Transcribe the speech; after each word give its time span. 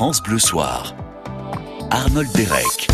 France 0.00 0.22
Bleu 0.22 0.38
Soir. 0.38 0.94
Arnold 1.90 2.30
Derek. 2.34 2.88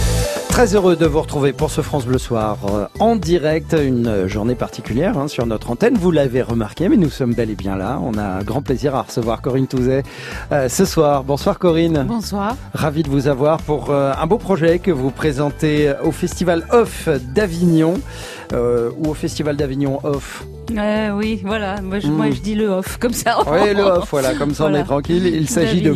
Très 0.48 0.74
heureux 0.74 0.96
de 0.96 1.06
vous 1.06 1.20
retrouver 1.20 1.52
pour 1.52 1.70
ce 1.70 1.80
France 1.80 2.04
Bleu 2.04 2.18
Soir 2.18 2.58
euh, 2.68 2.88
en 2.98 3.14
direct, 3.14 3.76
une 3.80 4.26
journée 4.26 4.56
particulière 4.56 5.16
hein, 5.16 5.28
sur 5.28 5.46
notre 5.46 5.70
antenne. 5.70 5.96
Vous 5.96 6.10
l'avez 6.10 6.42
remarqué, 6.42 6.88
mais 6.88 6.96
nous 6.96 7.08
sommes 7.08 7.32
bel 7.32 7.48
et 7.48 7.54
bien 7.54 7.76
là. 7.76 8.00
On 8.02 8.18
a 8.18 8.24
un 8.24 8.42
grand 8.42 8.60
plaisir 8.60 8.96
à 8.96 9.02
recevoir 9.02 9.40
Corinne 9.40 9.68
Touzet 9.68 10.02
euh, 10.50 10.68
ce 10.68 10.84
soir. 10.84 11.22
Bonsoir 11.22 11.60
Corinne. 11.60 12.04
Bonsoir. 12.08 12.56
Ravi 12.74 13.04
de 13.04 13.08
vous 13.08 13.28
avoir 13.28 13.58
pour 13.58 13.90
euh, 13.90 14.12
un 14.20 14.26
beau 14.26 14.38
projet 14.38 14.80
que 14.80 14.90
vous 14.90 15.12
présentez 15.12 15.92
au 16.02 16.10
Festival 16.10 16.66
Off 16.72 17.08
d'Avignon 17.08 18.00
euh, 18.52 18.90
ou 18.98 19.10
au 19.10 19.14
Festival 19.14 19.54
d'Avignon 19.54 20.00
Off. 20.02 20.44
Euh, 20.76 21.10
oui, 21.10 21.40
voilà. 21.44 21.80
Moi 21.80 21.98
je, 22.00 22.08
moi, 22.08 22.26
Mm. 22.26 22.32
je 22.34 22.40
dis 22.40 22.54
le 22.54 22.68
off, 22.68 22.96
comme 22.98 23.12
ça. 23.12 23.38
Oui, 23.46 23.74
le 23.74 23.82
off, 23.82 24.08
voilà, 24.10 24.34
comme 24.34 24.54
ça 24.54 24.64
on 24.66 24.74
est 24.74 24.84
tranquille. 24.84 25.26
Il 25.26 25.48
s'agit 25.48 25.82
de 25.82 25.94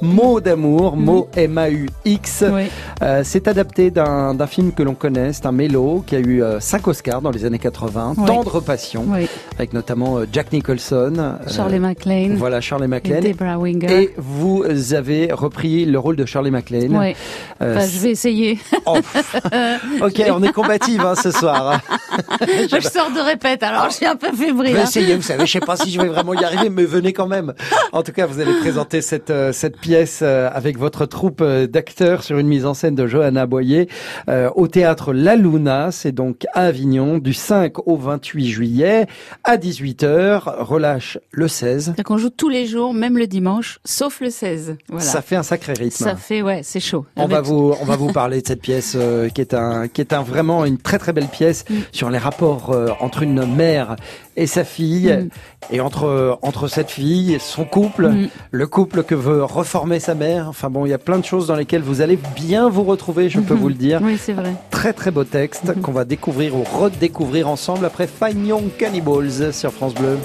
mots 0.00 0.40
d'amour, 0.40 0.96
mots 0.96 1.28
M-A-U-X. 1.36 2.44
Oui. 2.52 2.62
Euh, 3.02 3.22
c'est 3.24 3.48
adapté 3.48 3.90
d'un 3.90 4.46
film 4.46 4.72
que 4.72 4.82
l'on 4.82 4.94
connaît, 4.94 5.32
c'est 5.32 5.46
un 5.46 5.52
mélo 5.52 6.04
qui 6.06 6.16
a 6.16 6.18
eu 6.20 6.42
euh, 6.42 6.60
cinq 6.60 6.86
Oscars 6.88 7.22
dans 7.22 7.30
les 7.30 7.44
années 7.44 7.58
80, 7.58 8.14
Oui. 8.18 8.24
Tendre 8.26 8.60
Passion, 8.60 9.04
oui. 9.08 9.26
avec 9.56 9.72
notamment 9.72 10.18
euh, 10.18 10.26
Jack 10.32 10.52
Nicholson. 10.52 11.14
euh, 11.18 11.32
Charlie 11.48 11.78
MacLaine. 11.78 12.36
Voilà, 12.36 12.60
Charlie 12.60 12.84
Et 12.84 12.88
MacLaine. 12.88 13.24
Deborah 13.24 13.58
Winger. 13.58 13.92
Et 14.02 14.14
vous 14.18 14.64
avez 14.94 15.32
repris 15.32 15.84
le 15.84 15.98
rôle 15.98 16.16
de 16.16 16.24
Charlie 16.26 16.50
MacLaine. 16.50 16.96
Oui. 16.96 17.14
Euh, 17.60 17.76
Enfin, 17.76 17.86
je 17.86 17.98
vais 18.00 18.10
essayer. 18.10 18.58
oh, 18.86 18.96
ok, 20.02 20.22
on 20.32 20.42
est 20.42 20.52
combative 20.52 21.00
hein, 21.00 21.14
ce 21.14 21.30
soir. 21.30 21.80
Je 22.42 22.80
sors 22.80 23.10
de 23.10 23.20
répète, 23.24 23.62
alors 23.62 23.88
je 23.88 23.94
suis 23.96 24.06
un 24.12 24.16
peu 24.16 24.32
fébrile. 24.34 24.76
Hein. 24.76 24.84
essayez, 24.84 25.16
vous 25.16 25.22
savez, 25.22 25.46
je 25.46 25.52
sais 25.52 25.60
pas 25.60 25.76
si 25.76 25.90
je 25.90 26.00
vais 26.00 26.08
vraiment 26.08 26.34
y 26.34 26.44
arriver, 26.44 26.68
mais 26.70 26.84
venez 26.84 27.12
quand 27.12 27.26
même. 27.26 27.54
En 27.92 28.02
tout 28.02 28.12
cas, 28.12 28.26
vous 28.26 28.40
allez 28.40 28.54
présenter 28.60 29.00
cette 29.00 29.30
euh, 29.30 29.52
cette 29.52 29.78
pièce 29.78 30.20
euh, 30.22 30.48
avec 30.52 30.78
votre 30.78 31.06
troupe 31.06 31.40
euh, 31.40 31.66
d'acteurs 31.66 32.22
sur 32.22 32.38
une 32.38 32.46
mise 32.46 32.66
en 32.66 32.74
scène 32.74 32.94
de 32.94 33.06
Johanna 33.06 33.46
Boyer 33.46 33.88
euh, 34.28 34.50
au 34.54 34.68
théâtre 34.68 35.12
La 35.12 35.36
Luna, 35.36 35.90
c'est 35.92 36.12
donc 36.12 36.44
à 36.54 36.66
Avignon 36.66 37.18
du 37.18 37.32
5 37.34 37.86
au 37.88 37.96
28 37.96 38.46
juillet 38.46 39.06
à 39.44 39.56
18h, 39.56 40.62
relâche 40.62 41.18
le 41.30 41.48
16. 41.48 41.94
Donc 41.96 42.10
on 42.10 42.18
joue 42.18 42.30
tous 42.30 42.48
les 42.48 42.66
jours, 42.66 42.94
même 42.94 43.18
le 43.18 43.26
dimanche, 43.26 43.80
sauf 43.84 44.20
le 44.20 44.30
16. 44.30 44.76
Voilà. 44.88 45.04
Ça 45.04 45.22
fait 45.22 45.36
un 45.36 45.42
sacré 45.42 45.72
rythme. 45.72 46.04
Ça 46.04 46.16
fait, 46.16 46.42
ouais, 46.42 46.60
c'est 46.62 46.80
chaud. 46.80 47.06
On 47.16 47.26
va 47.26 47.40
vous 47.40 47.74
on 47.80 47.84
va 47.84 47.96
vous 47.96 48.12
parler 48.12 48.42
de 48.42 48.46
cette 48.46 48.60
pièce 48.60 48.94
euh, 48.96 49.28
qui 49.28 49.40
est 49.40 49.54
un 49.54 49.88
qui 49.88 50.00
est 50.00 50.12
un 50.12 50.22
vraiment 50.22 50.64
une 50.64 50.78
très 50.78 50.98
très 50.98 51.12
belle 51.12 51.28
pièce 51.28 51.64
Mm. 51.68 51.74
sur 51.92 52.10
les 52.10 52.18
rapports 52.18 52.70
euh, 52.70 52.88
entre 53.00 53.22
une 53.22 53.44
mère 53.46 53.96
et 54.36 54.46
sa 54.46 54.64
fille 54.64 55.12
Mm. 55.12 55.28
et 55.74 55.80
entre 55.80 56.38
entre 56.42 56.68
cette 56.68 56.90
fille, 56.90 57.36
son 57.40 57.64
couple, 57.64 58.08
Mm. 58.08 58.28
le 58.50 58.66
couple 58.66 59.02
que 59.02 59.14
veut 59.14 59.44
reformer 59.44 60.00
sa 60.00 60.14
mère. 60.14 60.46
Enfin 60.48 60.70
bon, 60.70 60.86
il 60.86 60.90
y 60.90 60.94
a 60.94 60.98
plein 60.98 61.18
de 61.18 61.24
choses 61.24 61.46
dans 61.46 61.56
lesquelles 61.56 61.82
vous 61.82 62.00
allez 62.00 62.18
bien 62.36 62.68
vous 62.68 62.82
retrouver, 62.84 63.28
je 63.28 63.40
peux 63.40 63.54
Mhm. 63.54 63.60
vous 63.60 63.68
le 63.68 63.74
dire. 63.74 64.00
Oui, 64.02 64.16
c'est 64.18 64.32
vrai. 64.32 64.52
Très 64.70 64.92
très 64.92 65.10
beau 65.10 65.24
texte 65.24 65.68
Mhm. 65.76 65.82
qu'on 65.82 65.92
va 65.92 66.04
découvrir 66.04 66.56
ou 66.56 66.62
redécouvrir 66.64 67.48
ensemble 67.48 67.84
après 67.84 68.06
Fine 68.08 68.46
Young 68.46 68.70
Cannibals 68.78 69.52
sur 69.52 69.72
France 69.72 69.94
Bleu. 69.94 70.18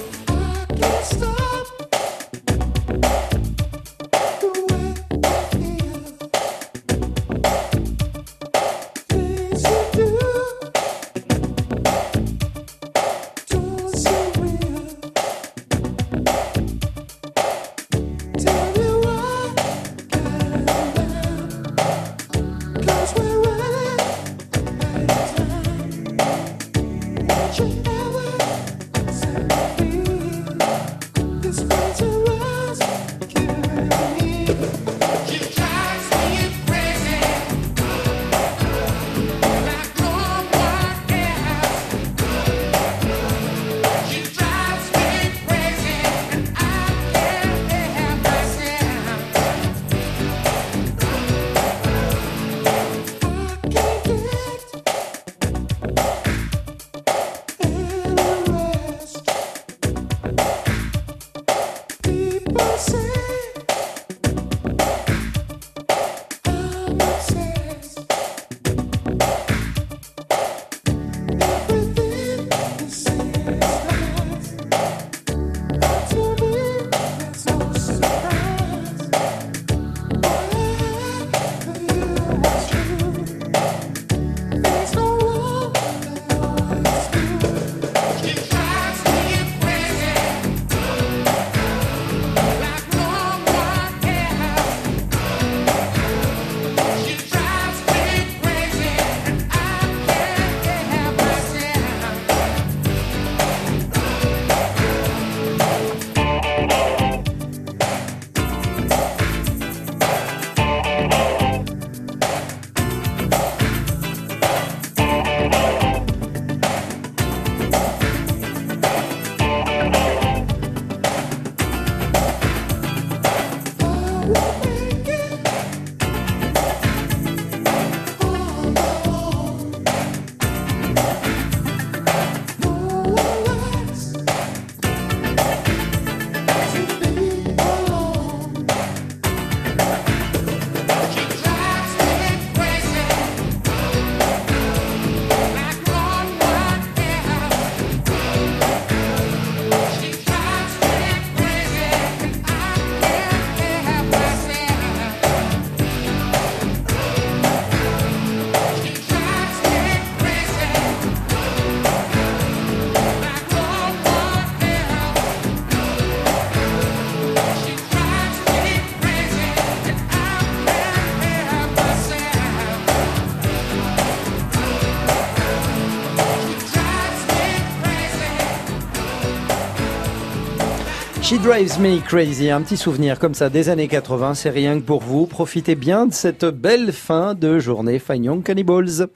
She 181.28 181.38
Drives 181.38 181.78
Me 181.78 182.00
Crazy, 182.00 182.50
un 182.50 182.62
petit 182.62 182.78
souvenir 182.78 183.18
comme 183.18 183.34
ça 183.34 183.50
des 183.50 183.68
années 183.68 183.86
80, 183.86 184.32
c'est 184.32 184.48
rien 184.48 184.80
que 184.80 184.84
pour 184.86 185.02
vous. 185.02 185.26
Profitez 185.26 185.74
bien 185.74 186.06
de 186.06 186.14
cette 186.14 186.46
belle 186.46 186.90
fin 186.90 187.34
de 187.34 187.58
journée 187.58 188.00
Young 188.08 188.42
Cannibals. 188.42 189.08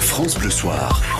France 0.00 0.38
Bleu 0.38 0.50
Soir. 0.50 1.19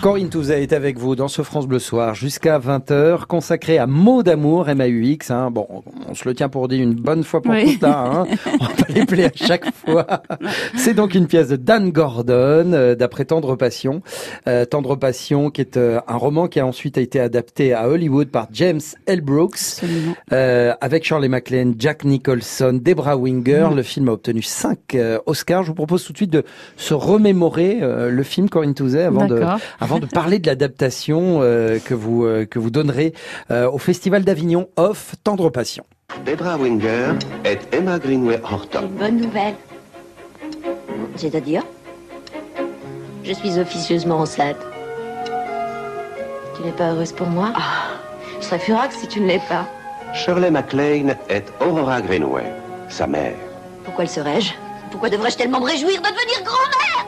Corinne 0.00 0.30
Touzet 0.30 0.62
est 0.62 0.72
avec 0.72 0.98
vous 0.98 1.14
dans 1.14 1.28
ce 1.28 1.42
France 1.42 1.66
Bleu 1.66 1.78
Soir 1.78 2.14
jusqu'à 2.14 2.58
20h, 2.58 3.26
consacré 3.26 3.76
à 3.76 3.86
mots 3.86 4.22
d'amour, 4.22 4.64
MAUX. 4.64 5.30
Hein. 5.30 5.50
Bon, 5.50 5.66
on 6.08 6.14
se 6.14 6.26
le 6.26 6.34
tient 6.34 6.48
pour 6.48 6.68
dire 6.68 6.82
une 6.82 6.94
bonne 6.94 7.22
fois 7.22 7.42
pour 7.42 7.54
toutes 7.54 7.82
là. 7.82 8.04
Hein. 8.06 8.26
On 8.46 8.64
va 8.64 8.72
pas 8.72 8.86
les 8.88 9.04
plaire 9.04 9.30
à 9.34 9.46
chaque 9.46 9.74
fois. 9.74 10.06
C'est 10.74 10.94
donc 10.94 11.14
une 11.14 11.26
pièce 11.26 11.48
de 11.48 11.56
Dan 11.56 11.90
Gordon, 11.90 12.72
euh, 12.72 12.94
d'après 12.94 13.26
Tendre 13.26 13.56
Passion. 13.56 14.00
Euh, 14.48 14.64
Tendre 14.64 14.96
Passion, 14.96 15.50
qui 15.50 15.60
est 15.60 15.76
euh, 15.76 16.00
un 16.08 16.16
roman 16.16 16.48
qui 16.48 16.60
a 16.60 16.66
ensuite 16.66 16.96
été 16.96 17.20
adapté 17.20 17.74
à 17.74 17.86
Hollywood 17.86 18.28
par 18.28 18.48
James 18.52 18.80
L. 19.06 19.20
Brooks, 19.20 19.82
avec 20.30 21.04
Shirley 21.04 21.28
MacLaine, 21.28 21.74
Jack 21.78 22.04
Nicholson, 22.04 22.80
Debra 22.82 23.18
Winger. 23.18 23.68
Mm. 23.72 23.76
Le 23.76 23.82
film 23.82 24.08
a 24.08 24.12
obtenu 24.12 24.40
5 24.40 24.96
Oscars. 25.26 25.64
Je 25.64 25.68
vous 25.68 25.74
propose 25.74 26.04
tout 26.04 26.12
de 26.12 26.16
suite 26.16 26.32
de 26.32 26.44
se 26.76 26.94
remémorer 26.94 27.80
le 27.82 28.22
film 28.22 28.48
Corinne 28.48 28.74
Touzet 28.74 29.02
avant 29.02 29.26
de 29.26 29.42
avant 29.89 29.89
de 29.98 30.06
parler 30.06 30.38
de 30.38 30.46
l'adaptation 30.46 31.40
euh, 31.42 31.78
que 31.78 31.94
vous 31.94 32.24
euh, 32.24 32.46
que 32.46 32.58
vous 32.58 32.70
donnerez 32.70 33.14
euh, 33.50 33.70
au 33.70 33.78
Festival 33.78 34.24
d'Avignon 34.24 34.68
Off 34.76 35.14
Tendre 35.24 35.50
Passion. 35.50 35.84
Debra 36.24 36.56
Winger 36.56 37.14
est 37.44 37.60
Emma 37.74 37.98
Greenway 37.98 38.40
Horton. 38.42 38.82
Une 38.82 38.88
bonne 38.96 39.16
nouvelle. 39.18 39.54
C'est-à-dire? 41.16 41.62
Je 43.24 43.32
suis 43.32 43.58
officieusement 43.58 44.18
enceinte. 44.18 44.56
Tu 46.56 46.62
n'es 46.62 46.72
pas 46.72 46.92
heureuse 46.92 47.12
pour 47.12 47.26
moi? 47.28 47.52
Ah, 47.54 47.88
Je 48.40 48.46
serais 48.46 48.58
furax 48.58 48.96
si 48.96 49.06
tu 49.06 49.20
ne 49.20 49.26
l'es 49.26 49.40
pas. 49.48 49.66
Shirley 50.14 50.50
MacLaine 50.50 51.16
est 51.28 51.44
Aurora 51.60 52.00
Greenway, 52.02 52.52
sa 52.88 53.06
mère. 53.06 53.36
Pourquoi 53.84 54.04
le 54.04 54.10
serais-je? 54.10 54.52
Pourquoi 54.90 55.08
devrais-je 55.08 55.36
tellement 55.36 55.60
me 55.60 55.66
réjouir 55.66 56.00
de 56.00 56.06
devenir 56.08 56.42
grand-mère? 56.44 57.06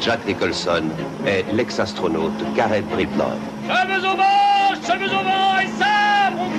Jack 0.00 0.26
Nicholson 0.26 0.84
est 1.26 1.44
l'ex-astronaute 1.52 2.32
Gareth 2.54 2.86
Bridlove. 2.88 3.38
Cheveux 3.66 4.06
au 4.06 4.16
vent, 4.16 4.74
cheveux 4.86 5.06
au 5.06 5.22
vent 5.22 5.58
et 5.62 5.68
ça, 5.78 6.30
mon 6.32 6.50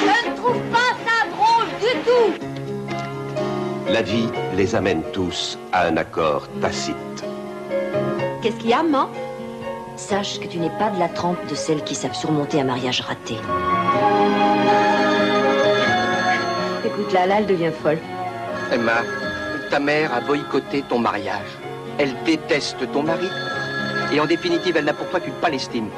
Je 0.00 0.28
ne 0.28 0.36
trouve 0.36 0.60
pas 0.72 0.92
ça 1.06 1.16
drôle 1.30 1.68
du 1.78 1.92
tout 2.04 2.34
La 3.92 4.02
vie 4.02 4.28
les 4.56 4.74
amène 4.74 5.02
tous 5.12 5.58
à 5.72 5.86
un 5.86 5.96
accord 5.96 6.48
tacite. 6.60 7.24
Qu'est-ce 8.42 8.56
qu'il 8.56 8.70
y 8.70 8.72
a, 8.72 8.82
maman? 8.82 9.08
Sache 9.96 10.40
que 10.40 10.48
tu 10.48 10.58
n'es 10.58 10.70
pas 10.78 10.90
de 10.90 10.98
la 10.98 11.08
trempe 11.08 11.46
de 11.48 11.54
celles 11.54 11.84
qui 11.84 11.94
savent 11.94 12.14
surmonter 12.14 12.60
un 12.60 12.64
mariage 12.64 13.02
raté. 13.02 13.36
Écoute, 16.84 17.12
là, 17.12 17.26
là, 17.26 17.36
elle 17.38 17.46
devient 17.46 17.70
folle. 17.82 17.98
Emma, 18.72 19.02
ta 19.68 19.80
mère 19.80 20.14
a 20.14 20.20
boycotté 20.20 20.82
ton 20.82 21.00
mariage. 21.00 21.58
Elle 21.98 22.14
déteste 22.24 22.90
ton 22.92 23.02
mari. 23.02 23.28
Et 24.12 24.20
en 24.20 24.26
définitive, 24.26 24.76
elle 24.76 24.84
n'a 24.84 24.94
pour 24.94 25.08
toi 25.08 25.18
qu'une 25.18 25.34
palestine. 25.34 25.88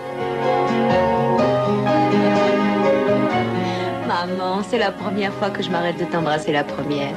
Maman, 4.06 4.62
c'est 4.62 4.78
la 4.78 4.90
première 4.90 5.34
fois 5.34 5.50
que 5.50 5.62
je 5.62 5.70
m'arrête 5.70 5.98
de 5.98 6.04
t'embrasser 6.04 6.52
la 6.52 6.64
première. 6.64 7.14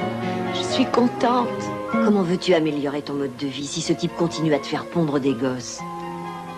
Je 0.54 0.62
suis 0.62 0.86
contente. 0.86 1.48
Comment 1.90 2.22
veux-tu 2.22 2.52
améliorer 2.52 3.00
ton 3.00 3.14
mode 3.14 3.36
de 3.36 3.46
vie 3.46 3.66
si 3.66 3.80
ce 3.80 3.94
type 3.94 4.14
continue 4.16 4.52
à 4.52 4.58
te 4.58 4.66
faire 4.66 4.84
pondre 4.84 5.18
des 5.18 5.32
gosses? 5.32 5.80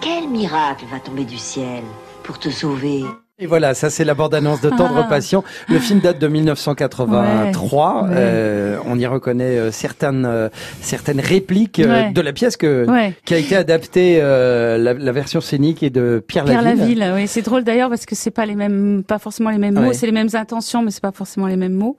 Quel 0.00 0.28
miracle 0.28 0.86
va 0.90 0.98
tomber 0.98 1.24
du 1.24 1.38
ciel 1.38 1.84
pour 2.24 2.38
te 2.38 2.50
sauver? 2.50 3.04
Et 3.40 3.46
voilà, 3.46 3.72
ça 3.72 3.88
c'est 3.88 4.04
la 4.04 4.14
bande-annonce 4.14 4.60
de 4.62 4.68
Tendre 4.68 5.04
ah. 5.04 5.04
Passion. 5.08 5.44
Le 5.68 5.78
film 5.78 6.00
date 6.00 6.18
de 6.18 6.26
1983. 6.26 8.08
Euh, 8.10 8.78
on 8.84 8.98
y 8.98 9.06
reconnaît 9.06 9.58
euh, 9.58 9.70
certaines 9.70 10.26
euh, 10.26 10.48
certaines 10.80 11.20
répliques 11.20 11.80
de 11.80 12.20
la 12.20 12.32
pièce 12.32 12.56
que 12.56 12.84
qui 13.24 13.34
a 13.34 13.38
été 13.38 13.54
adaptée. 13.54 14.18
La, 14.18 15.12
version 15.12 15.40
scénique 15.40 15.84
est 15.84 15.90
de 15.90 16.20
Pierre, 16.26 16.46
Pierre 16.46 16.62
Laville. 16.62 16.98
Laville, 16.98 17.14
oui, 17.14 17.28
c'est 17.28 17.42
drôle 17.42 17.62
d'ailleurs 17.62 17.90
parce 17.90 18.06
que 18.06 18.16
c'est 18.16 18.32
pas 18.32 18.44
les 18.44 18.56
mêmes, 18.56 19.04
pas 19.06 19.20
forcément 19.20 19.50
les 19.50 19.58
mêmes 19.58 19.78
mots. 19.78 19.92
C'est 19.92 20.06
les 20.06 20.12
mêmes 20.12 20.30
intentions, 20.32 20.82
mais 20.82 20.90
c'est 20.90 21.02
pas 21.02 21.12
forcément 21.12 21.46
les 21.46 21.56
mêmes 21.56 21.74
mots. 21.74 21.96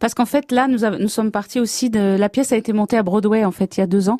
Parce 0.00 0.14
qu'en 0.14 0.26
fait, 0.26 0.50
là, 0.50 0.66
nous 0.66 0.80
nous 0.98 1.08
sommes 1.08 1.30
partis 1.30 1.60
aussi 1.60 1.90
de 1.90 2.16
la 2.18 2.28
pièce 2.28 2.50
a 2.50 2.56
été 2.56 2.72
montée 2.72 2.96
à 2.96 3.04
Broadway 3.04 3.44
en 3.44 3.52
fait 3.52 3.76
il 3.76 3.80
y 3.80 3.82
a 3.84 3.86
deux 3.86 4.08
ans, 4.08 4.16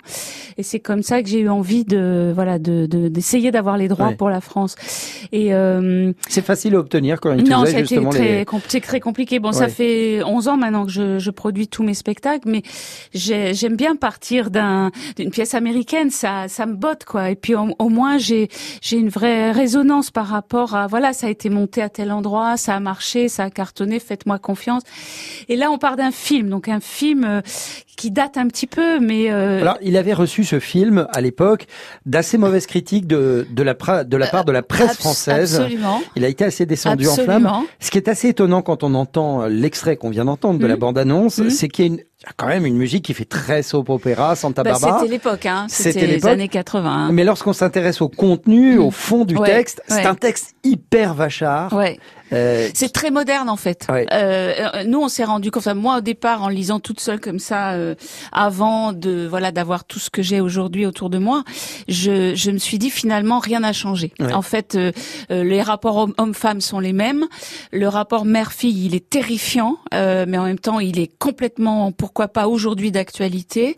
et 0.56 0.62
c'est 0.62 0.80
comme 0.80 1.02
ça 1.02 1.22
que 1.24 1.28
j'ai 1.28 1.40
eu 1.40 1.48
envie 1.48 1.84
de 1.84 2.30
voilà 2.32 2.60
de 2.60 2.86
d'essayer 2.86 3.50
d'avoir 3.50 3.76
les 3.76 3.88
droits 3.88 4.12
pour 4.16 4.30
la 4.30 4.40
France. 4.40 4.76
Et 5.32 5.50
c'est 6.28 6.51
facile 6.52 6.74
à 6.74 6.78
obtenir 6.78 7.20
quand 7.20 7.32
il 7.32 7.48
Non, 7.48 7.64
c'était 7.64 8.00
très, 8.04 8.46
c'est 8.68 8.80
très 8.80 9.00
compliqué. 9.00 9.38
Bon, 9.38 9.52
ça 9.52 9.68
fait 9.68 10.22
11 10.22 10.48
ans 10.48 10.56
maintenant 10.56 10.84
que 10.84 10.92
je, 10.92 11.18
je 11.18 11.30
produis 11.30 11.68
tous 11.68 11.82
mes 11.82 11.94
spectacles, 11.94 12.48
mais 12.48 12.62
j'aime 13.14 13.76
bien 13.76 13.96
partir 13.96 14.50
d'un 14.50 14.90
d'une 15.16 15.30
pièce 15.30 15.54
américaine. 15.54 16.10
Ça, 16.10 16.48
ça 16.48 16.66
me 16.66 16.74
botte 16.74 17.04
quoi. 17.04 17.30
Et 17.30 17.36
puis 17.36 17.54
au, 17.54 17.88
moins 17.88 18.18
j'ai 18.18 18.48
j'ai 18.80 18.96
une 18.96 19.08
vraie 19.08 19.52
résonance 19.52 20.10
par 20.10 20.26
rapport 20.26 20.74
à 20.74 20.86
voilà, 20.86 21.12
ça 21.12 21.26
a 21.26 21.30
été 21.30 21.48
monté 21.48 21.82
à 21.82 21.88
tel 21.88 22.12
endroit, 22.12 22.56
ça 22.56 22.74
a 22.74 22.80
marché, 22.80 23.28
ça 23.28 23.44
a 23.44 23.50
cartonné. 23.50 23.98
Faites-moi 23.98 24.38
confiance. 24.38 24.82
Et 25.48 25.56
là, 25.56 25.70
on 25.70 25.78
part 25.78 25.96
d'un 25.96 26.10
film, 26.10 26.48
donc 26.50 26.68
un 26.68 26.80
film 26.80 27.24
euh, 27.24 27.40
qui 27.96 28.10
date 28.10 28.36
un 28.36 28.48
petit 28.48 28.66
peu, 28.66 29.00
mais 29.00 29.30
euh... 29.30 29.60
alors 29.60 29.78
il 29.82 29.96
avait 29.96 30.12
reçu 30.12 30.44
ce 30.44 30.58
film 30.58 31.06
à 31.12 31.20
l'époque 31.20 31.66
d'assez 32.06 32.38
mauvaises 32.38 32.66
critiques 32.66 33.06
de 33.06 33.46
de 33.50 33.62
la 33.62 33.74
de 34.04 34.16
la 34.16 34.26
part 34.26 34.44
de 34.44 34.52
la 34.52 34.62
presse 34.62 34.96
française. 34.96 35.60
Absolument. 35.60 36.02
Il 36.16 36.24
a 36.24 36.28
été 36.28 36.41
assez 36.44 36.66
descendu 36.66 37.06
en 37.08 37.14
flamme. 37.14 37.50
Ce 37.80 37.90
qui 37.90 37.98
est 37.98 38.08
assez 38.08 38.28
étonnant 38.28 38.62
quand 38.62 38.82
on 38.82 38.94
entend 38.94 39.46
l'extrait 39.46 39.96
qu'on 39.96 40.10
vient 40.10 40.24
d'entendre 40.24 40.58
de 40.58 40.66
la 40.66 40.76
mmh. 40.76 40.78
bande-annonce, 40.78 41.38
mmh. 41.38 41.50
c'est 41.50 41.68
qu'il 41.68 41.84
y 41.84 41.88
a 41.88 41.92
une 41.92 42.02
quand 42.36 42.46
même 42.46 42.66
une 42.66 42.76
musique 42.76 43.04
qui 43.04 43.14
fait 43.14 43.24
très 43.24 43.62
soap 43.62 43.88
opéra, 43.90 44.36
Santa 44.36 44.62
bah, 44.62 44.72
Barbara. 44.72 45.00
c'était 45.00 45.10
l'époque, 45.10 45.46
hein. 45.46 45.66
C'était 45.68 46.06
les 46.06 46.24
années 46.26 46.48
80. 46.48 46.88
Hein. 46.88 47.12
Mais 47.12 47.24
lorsqu'on 47.24 47.52
s'intéresse 47.52 48.00
au 48.00 48.08
contenu, 48.08 48.76
mmh. 48.76 48.80
au 48.80 48.90
fond 48.90 49.24
du 49.24 49.36
texte, 49.36 49.82
c'est 49.88 50.06
un 50.06 50.14
texte 50.14 50.54
hyper 50.62 51.14
vachard. 51.14 51.72
Ouais. 51.72 51.98
Euh, 52.32 52.68
c'est 52.74 52.92
très 52.92 53.10
moderne 53.10 53.48
en 53.48 53.56
fait. 53.56 53.86
Euh, 53.90 54.84
nous, 54.84 55.00
on 55.00 55.08
s'est 55.08 55.24
rendu 55.24 55.50
compte. 55.50 55.62
Enfin, 55.62 55.74
moi, 55.74 55.98
au 55.98 56.00
départ, 56.00 56.42
en 56.42 56.48
lisant 56.48 56.80
toute 56.80 57.00
seule 57.00 57.20
comme 57.20 57.38
ça, 57.38 57.72
euh, 57.72 57.94
avant 58.32 58.92
de 58.92 59.26
voilà 59.28 59.52
d'avoir 59.52 59.84
tout 59.84 59.98
ce 59.98 60.10
que 60.10 60.22
j'ai 60.22 60.40
aujourd'hui 60.40 60.86
autour 60.86 61.10
de 61.10 61.18
moi, 61.18 61.44
je, 61.88 62.34
je 62.34 62.50
me 62.50 62.58
suis 62.58 62.78
dit 62.78 62.90
finalement 62.90 63.38
rien 63.38 63.60
n'a 63.60 63.72
changé. 63.72 64.12
En 64.32 64.42
fait, 64.42 64.74
euh, 64.74 64.92
euh, 65.30 65.44
les 65.44 65.62
rapports 65.62 66.08
homme-femme 66.16 66.60
sont 66.60 66.80
les 66.80 66.92
mêmes. 66.92 67.26
Le 67.70 67.88
rapport 67.88 68.24
mère-fille, 68.24 68.86
il 68.86 68.94
est 68.94 69.08
terrifiant, 69.08 69.76
mais 69.92 70.38
en 70.38 70.44
même 70.44 70.58
temps, 70.58 70.80
il 70.80 70.98
est 70.98 71.10
complètement, 71.18 71.92
pourquoi 71.92 72.28
pas 72.28 72.48
aujourd'hui 72.48 72.90
d'actualité. 72.90 73.76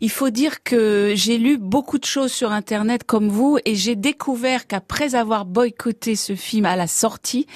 Il 0.00 0.10
faut 0.10 0.30
dire 0.30 0.62
que 0.62 1.12
j'ai 1.14 1.38
lu 1.38 1.58
beaucoup 1.58 1.98
de 1.98 2.04
choses 2.04 2.32
sur 2.32 2.52
Internet 2.52 3.04
comme 3.04 3.28
vous, 3.28 3.58
et 3.64 3.74
j'ai 3.74 3.96
découvert 3.96 4.66
qu'après 4.66 5.14
avoir 5.14 5.44
boycotté 5.44 6.16
ce 6.16 6.34
film 6.34 6.66
à 6.66 6.76
la 6.76 6.86
sortie, 6.86 7.46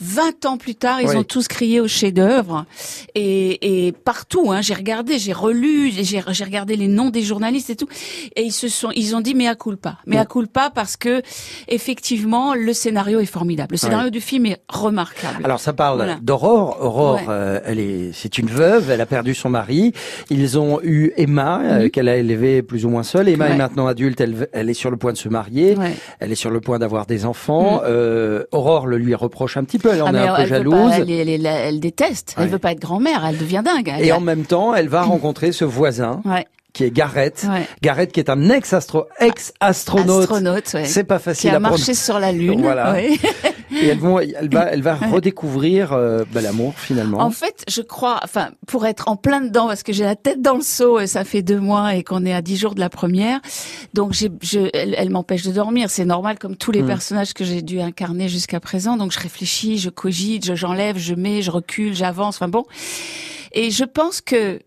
20 0.00 0.46
ans 0.46 0.56
plus 0.56 0.74
tard, 0.74 1.00
ils 1.00 1.16
ont 1.16 1.24
tous 1.24 1.48
crié 1.48 1.80
au 1.80 1.88
chef-d'œuvre 1.88 2.66
et, 3.14 3.86
et 3.86 3.92
partout. 3.92 4.52
Hein, 4.52 4.60
j'ai 4.60 4.74
regardé, 4.74 5.18
j'ai 5.18 5.32
relu, 5.32 5.90
j'ai 5.90 6.20
regardé 6.44 6.76
les 6.76 6.88
noms 6.88 7.10
des 7.10 7.22
journalistes 7.22 7.70
et 7.70 7.76
tout, 7.76 7.88
et 8.36 8.42
ils 8.42 8.52
se 8.52 8.68
sont, 8.68 8.90
ils 8.94 9.16
ont 9.16 9.20
dit 9.20 9.34
mais 9.34 9.48
à 9.48 9.54
culpa, 9.54 9.98
mais 10.06 10.18
à 10.18 10.24
culpa 10.24 10.70
parce 10.74 10.96
que 10.96 11.22
effectivement 11.66 12.54
le 12.54 12.72
scénario 12.72 13.20
est 13.20 13.26
formidable. 13.26 13.72
Le 13.72 13.76
scénario 13.78 14.10
du 14.10 14.20
film 14.20 14.46
est 14.46 14.60
remarquable. 14.68 15.44
Alors 15.44 15.60
ça 15.60 15.72
parle 15.72 16.16
d'Aurore. 16.22 16.78
Aurore, 16.80 17.20
euh, 17.28 17.60
elle 17.64 17.78
est, 17.78 18.10
c'est 18.12 18.38
une 18.38 18.48
veuve, 18.48 18.90
elle 18.90 19.00
a 19.00 19.06
perdu 19.06 19.34
son 19.34 19.50
mari. 19.50 19.92
Ils 20.30 20.58
ont 20.58 20.80
eu 20.82 21.12
Emma 21.16 21.60
euh, 21.62 21.82
mhm. 21.82 21.90
qu'elle 21.90 22.08
a 22.08 22.16
élevée 22.16 22.62
plus 22.62 22.84
ou 22.84 22.90
moins 22.90 23.02
seule. 23.02 23.28
Emma 23.28 23.48
est 23.48 23.56
maintenant 23.56 23.86
adulte, 23.86 24.20
elle, 24.20 24.48
elle, 24.52 24.70
est 24.70 24.74
sur 24.74 24.90
le 24.90 24.96
point 24.96 25.12
de 25.12 25.18
se 25.18 25.28
marier, 25.28 25.76
elle 26.20 26.32
est 26.32 26.36
sur 26.36 26.50
le 26.50 26.60
point 26.60 26.78
d'avoir 26.78 27.06
des 27.06 27.24
enfants. 27.24 27.76
Mhm. 27.76 27.80
Euh, 27.84 28.44
Aurore 28.52 28.86
le 28.86 28.98
lui 28.98 29.14
reproche 29.14 29.56
un 29.56 29.64
petit 29.64 29.78
peu 29.78 29.87
elle 29.92 30.02
en 30.02 30.06
ah, 30.06 30.12
est 30.12 30.28
un 30.28 30.36
peu 30.36 30.46
jalouse. 30.46 30.92
elle, 30.92 31.80
déteste, 31.80 32.34
elle 32.38 32.48
veut 32.48 32.58
pas 32.58 32.72
être 32.72 32.80
grand-mère, 32.80 33.24
elle 33.28 33.38
devient 33.38 33.62
dingue. 33.64 33.92
et 34.00 34.12
en 34.12 34.20
même 34.20 34.44
temps, 34.44 34.74
elle 34.74 34.88
va 34.88 35.02
rencontrer 35.02 35.52
ce 35.52 35.64
voisin. 35.64 36.22
Qui 36.72 36.84
est 36.84 36.90
Garrett. 36.90 37.46
Garrett 37.82 38.12
qui 38.12 38.20
est 38.20 38.30
un 38.30 38.50
ex-astro, 38.50 39.06
ex-astronaute. 39.18 40.22
Astronaute, 40.22 40.76
C'est 40.84 41.04
pas 41.04 41.18
facile 41.18 41.50
qui 41.50 41.56
a 41.56 41.60
marché 41.60 41.94
sur 41.94 42.18
la 42.18 42.32
lune. 42.32 42.62
Voilà. 42.62 43.00
Et 43.00 43.86
elle, 43.86 43.98
vont, 43.98 44.18
elle 44.18 44.48
va, 44.50 44.70
elle 44.70 44.82
va 44.82 44.94
redécouvrir 44.94 45.92
euh, 45.92 46.24
bah, 46.32 46.40
l'amour 46.40 46.74
finalement. 46.78 47.18
En 47.18 47.30
fait, 47.30 47.64
je 47.68 47.82
crois, 47.82 48.20
enfin, 48.24 48.50
pour 48.66 48.86
être 48.86 49.08
en 49.08 49.16
plein 49.16 49.40
dedans, 49.40 49.66
parce 49.66 49.82
que 49.82 49.92
j'ai 49.92 50.04
la 50.04 50.16
tête 50.16 50.40
dans 50.40 50.54
le 50.54 50.62
seau, 50.62 50.98
et 51.00 51.06
ça 51.06 51.24
fait 51.24 51.42
deux 51.42 51.60
mois 51.60 51.94
et 51.94 52.02
qu'on 52.02 52.24
est 52.24 52.32
à 52.32 52.40
dix 52.40 52.56
jours 52.56 52.74
de 52.74 52.80
la 52.80 52.88
première, 52.88 53.40
donc 53.94 54.12
j'ai, 54.12 54.30
je, 54.42 54.70
elle, 54.72 55.10
m'empêche 55.10 55.42
de 55.42 55.52
dormir. 55.52 55.90
C'est 55.90 56.04
normal, 56.04 56.38
comme 56.38 56.56
tous 56.56 56.72
les 56.72 56.82
mm. 56.82 56.86
personnages 56.86 57.34
que 57.34 57.44
j'ai 57.44 57.62
dû 57.62 57.80
incarner 57.80 58.28
jusqu'à 58.28 58.60
présent. 58.60 58.96
Donc 58.96 59.12
je 59.12 59.18
réfléchis, 59.18 59.78
je 59.78 59.90
cogite, 59.90 60.54
j'enlève, 60.54 60.96
je 60.96 61.14
mets, 61.14 61.42
je 61.42 61.50
recule, 61.50 61.94
j'avance. 61.94 62.36
Enfin 62.36 62.48
bon. 62.48 62.64
Et 63.52 63.70
je 63.70 63.84
pense 63.84 64.20
que 64.20 64.60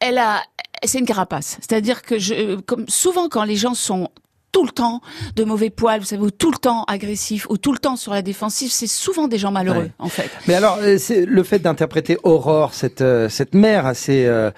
elle 0.00 0.18
a, 0.18 0.42
c'est 0.86 0.98
une 0.98 1.06
carapace. 1.06 1.58
C'est-à-dire 1.60 2.02
que 2.02 2.18
je, 2.18 2.60
comme 2.60 2.84
souvent 2.88 3.28
quand 3.28 3.44
les 3.44 3.56
gens 3.56 3.74
sont 3.74 4.10
tout 4.54 4.64
le 4.64 4.70
temps 4.70 5.00
de 5.34 5.42
mauvais 5.42 5.68
poils, 5.68 5.98
vous 5.98 6.06
savez, 6.06 6.22
ou 6.22 6.30
tout 6.30 6.52
le 6.52 6.58
temps 6.58 6.84
agressif, 6.84 7.46
ou 7.50 7.58
tout 7.58 7.72
le 7.72 7.78
temps 7.78 7.96
sur 7.96 8.12
la 8.12 8.22
défensive, 8.22 8.70
c'est 8.70 8.86
souvent 8.86 9.26
des 9.26 9.36
gens 9.36 9.50
malheureux, 9.50 9.90
en 9.98 10.08
fait. 10.08 10.30
Mais 10.46 10.54
alors, 10.54 10.78
euh, 10.80 10.96
c'est 10.96 11.26
le 11.26 11.42
fait 11.42 11.58
d'interpréter 11.58 12.18
Aurore, 12.22 12.72
cette 12.72 13.00
euh, 13.00 13.28
cette 13.28 13.54
mère 13.54 13.84
assez 13.84 14.26
euh, 14.26 14.52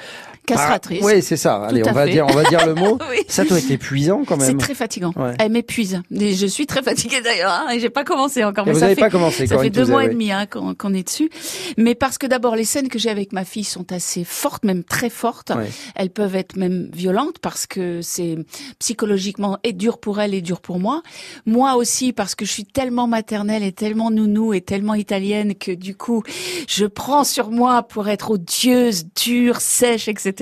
Castratrice. 0.46 1.02
oui, 1.02 1.22
c'est 1.22 1.36
ça. 1.36 1.64
Allez, 1.64 1.82
on 1.86 1.92
va 1.92 2.06
dire, 2.06 2.26
on 2.28 2.32
va 2.32 2.44
dire 2.44 2.66
le 2.66 2.74
mot. 2.80 2.98
Ça 3.28 3.44
doit 3.44 3.58
être 3.58 3.70
épuisant 3.70 4.24
quand 4.26 4.36
même. 4.36 4.46
C'est 4.48 4.56
très 4.56 4.74
fatigant. 4.74 5.12
Elle 5.38 5.52
m'épuise. 5.52 6.02
Je 6.10 6.46
suis 6.46 6.66
très 6.66 6.82
fatiguée 6.82 7.20
d'ailleurs. 7.20 7.52
Hein, 7.52 7.72
et 7.72 7.80
j'ai 7.80 7.90
pas 7.90 8.04
commencé 8.04 8.44
encore. 8.44 8.66
Mais 8.66 8.72
vous 8.72 8.80
n'avez 8.80 8.96
pas 8.96 9.10
commencé. 9.10 9.46
Ça 9.46 9.58
fait 9.58 9.70
deux 9.70 9.86
mois 9.86 10.04
et 10.04 10.08
demi 10.08 10.30
hein, 10.30 10.46
qu'on 10.46 10.94
est 10.94 11.02
dessus. 11.02 11.30
Mais 11.76 11.94
parce 11.94 12.18
que 12.18 12.26
d'abord 12.26 12.56
les 12.56 12.64
scènes 12.64 12.88
que 12.88 12.98
j'ai 12.98 13.10
avec 13.10 13.32
ma 13.32 13.44
fille 13.44 13.64
sont 13.64 13.92
assez 13.92 14.24
fortes, 14.24 14.64
même 14.64 14.84
très 14.84 15.10
fortes. 15.10 15.52
Elles 15.94 16.10
peuvent 16.10 16.36
être 16.36 16.56
même 16.56 16.90
violentes 16.92 17.38
parce 17.40 17.66
que 17.66 18.00
c'est 18.02 18.36
psychologiquement 18.78 19.58
et 19.64 19.72
dur 19.72 19.98
pour 19.98 20.20
elle 20.20 20.34
et 20.34 20.42
dur 20.42 20.60
pour 20.60 20.78
moi. 20.78 21.02
Moi 21.44 21.74
aussi 21.76 22.12
parce 22.12 22.34
que 22.34 22.44
je 22.44 22.52
suis 22.52 22.64
tellement 22.64 23.06
maternelle 23.06 23.62
et 23.62 23.72
tellement 23.72 24.10
nounou 24.10 24.54
et 24.54 24.60
tellement 24.60 24.94
italienne 24.94 25.54
que 25.54 25.72
du 25.72 25.94
coup 25.94 26.22
je 26.68 26.86
prends 26.86 27.24
sur 27.24 27.50
moi 27.50 27.82
pour 27.82 28.08
être 28.08 28.30
odieuse, 28.30 29.06
dure, 29.14 29.60
sèche, 29.60 30.08
etc. 30.08 30.35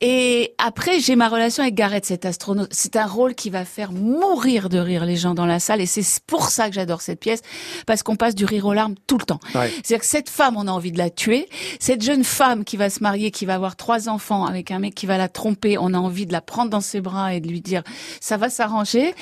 Et 0.00 0.54
après 0.58 1.00
j'ai 1.00 1.16
ma 1.16 1.28
relation 1.28 1.62
avec 1.62 1.74
Gareth, 1.74 2.06
cet 2.06 2.24
astronaute. 2.24 2.68
C'est 2.72 2.96
un 2.96 3.06
rôle 3.06 3.34
qui 3.34 3.50
va 3.50 3.64
faire 3.64 3.92
mourir 3.92 4.68
de 4.68 4.78
rire 4.78 5.04
les 5.04 5.16
gens 5.16 5.34
dans 5.34 5.46
la 5.46 5.60
salle 5.60 5.80
et 5.80 5.86
c'est 5.86 6.04
pour 6.26 6.50
ça 6.50 6.68
que 6.68 6.74
j'adore 6.74 7.00
cette 7.00 7.20
pièce 7.20 7.40
parce 7.86 8.02
qu'on 8.02 8.16
passe 8.16 8.34
du 8.34 8.44
rire 8.44 8.66
aux 8.66 8.72
larmes 8.72 8.94
tout 9.06 9.18
le 9.18 9.24
temps. 9.24 9.40
C'est-à-dire 9.52 10.00
que 10.00 10.06
cette 10.06 10.30
femme, 10.30 10.56
on 10.56 10.66
a 10.66 10.70
envie 10.70 10.92
de 10.92 10.98
la 10.98 11.10
tuer. 11.10 11.48
Cette 11.80 12.02
jeune 12.02 12.24
femme 12.24 12.64
qui 12.64 12.76
va 12.76 12.90
se 12.90 13.02
marier, 13.02 13.30
qui 13.30 13.46
va 13.46 13.54
avoir 13.54 13.76
trois 13.76 14.08
enfants 14.08 14.44
avec 14.44 14.70
un 14.70 14.78
mec 14.78 14.94
qui 14.94 15.06
va 15.06 15.18
la 15.18 15.28
tromper, 15.28 15.78
on 15.78 15.94
a 15.94 15.98
envie 15.98 16.26
de 16.26 16.32
la 16.32 16.40
prendre 16.40 16.70
dans 16.70 16.80
ses 16.80 17.00
bras 17.00 17.34
et 17.34 17.40
de 17.40 17.48
lui 17.48 17.60
dire 17.60 17.82
ça 18.20 18.36
va 18.36 18.50
s'arranger. 18.50 19.14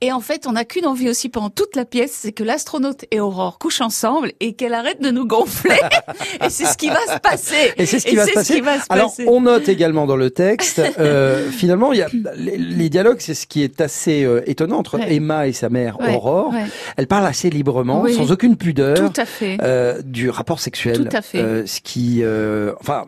Et 0.00 0.12
en 0.12 0.20
fait, 0.20 0.46
on 0.46 0.52
n'a 0.52 0.64
qu'une 0.64 0.86
envie 0.86 1.08
aussi 1.08 1.28
pendant 1.28 1.50
toute 1.50 1.76
la 1.76 1.84
pièce, 1.84 2.12
c'est 2.12 2.32
que 2.32 2.44
l'astronaute 2.44 3.04
et 3.10 3.20
Aurore 3.20 3.58
couchent 3.58 3.80
ensemble 3.80 4.32
et 4.40 4.54
qu'elle 4.54 4.74
arrête 4.74 5.00
de 5.00 5.10
nous 5.10 5.26
gonfler. 5.26 5.80
et 6.44 6.50
c'est 6.50 6.66
ce 6.66 6.76
qui 6.76 6.88
va 6.88 7.00
se 7.06 7.18
passer. 7.18 7.72
Et 7.76 7.86
c'est 7.86 8.00
ce 8.00 8.06
qui, 8.06 8.16
va, 8.16 8.26
se 8.26 8.32
passer. 8.32 8.62
Alors, 8.88 9.14
on 9.26 9.42
note 9.42 9.68
également 9.68 10.06
dans 10.06 10.16
le 10.16 10.30
texte, 10.30 10.82
euh, 10.98 11.50
finalement, 11.50 11.92
il 11.92 11.98
y 11.98 12.02
a 12.02 12.08
les, 12.36 12.88
dialogues, 12.88 13.18
c'est 13.20 13.34
ce 13.34 13.46
qui 13.46 13.62
est 13.62 13.80
assez 13.80 14.24
euh, 14.24 14.42
étonnant 14.46 14.78
entre 14.78 15.00
Emma 15.00 15.46
et 15.46 15.52
sa 15.52 15.68
mère 15.68 15.98
Aurore. 16.00 16.54
Elle 16.96 17.06
parle 17.06 17.26
assez 17.26 17.50
librement, 17.50 18.06
sans 18.08 18.32
aucune 18.32 18.56
pudeur, 18.56 18.96
Tout 18.96 19.20
à 19.20 19.24
fait. 19.24 19.58
Euh, 19.62 20.00
du 20.04 20.30
rapport 20.30 20.60
sexuel. 20.60 21.08
Tout 21.08 21.16
à 21.16 21.22
fait. 21.22 21.38
Euh, 21.38 21.66
ce 21.66 21.80
qui, 21.80 22.20
euh, 22.22 22.72
enfin, 22.80 23.06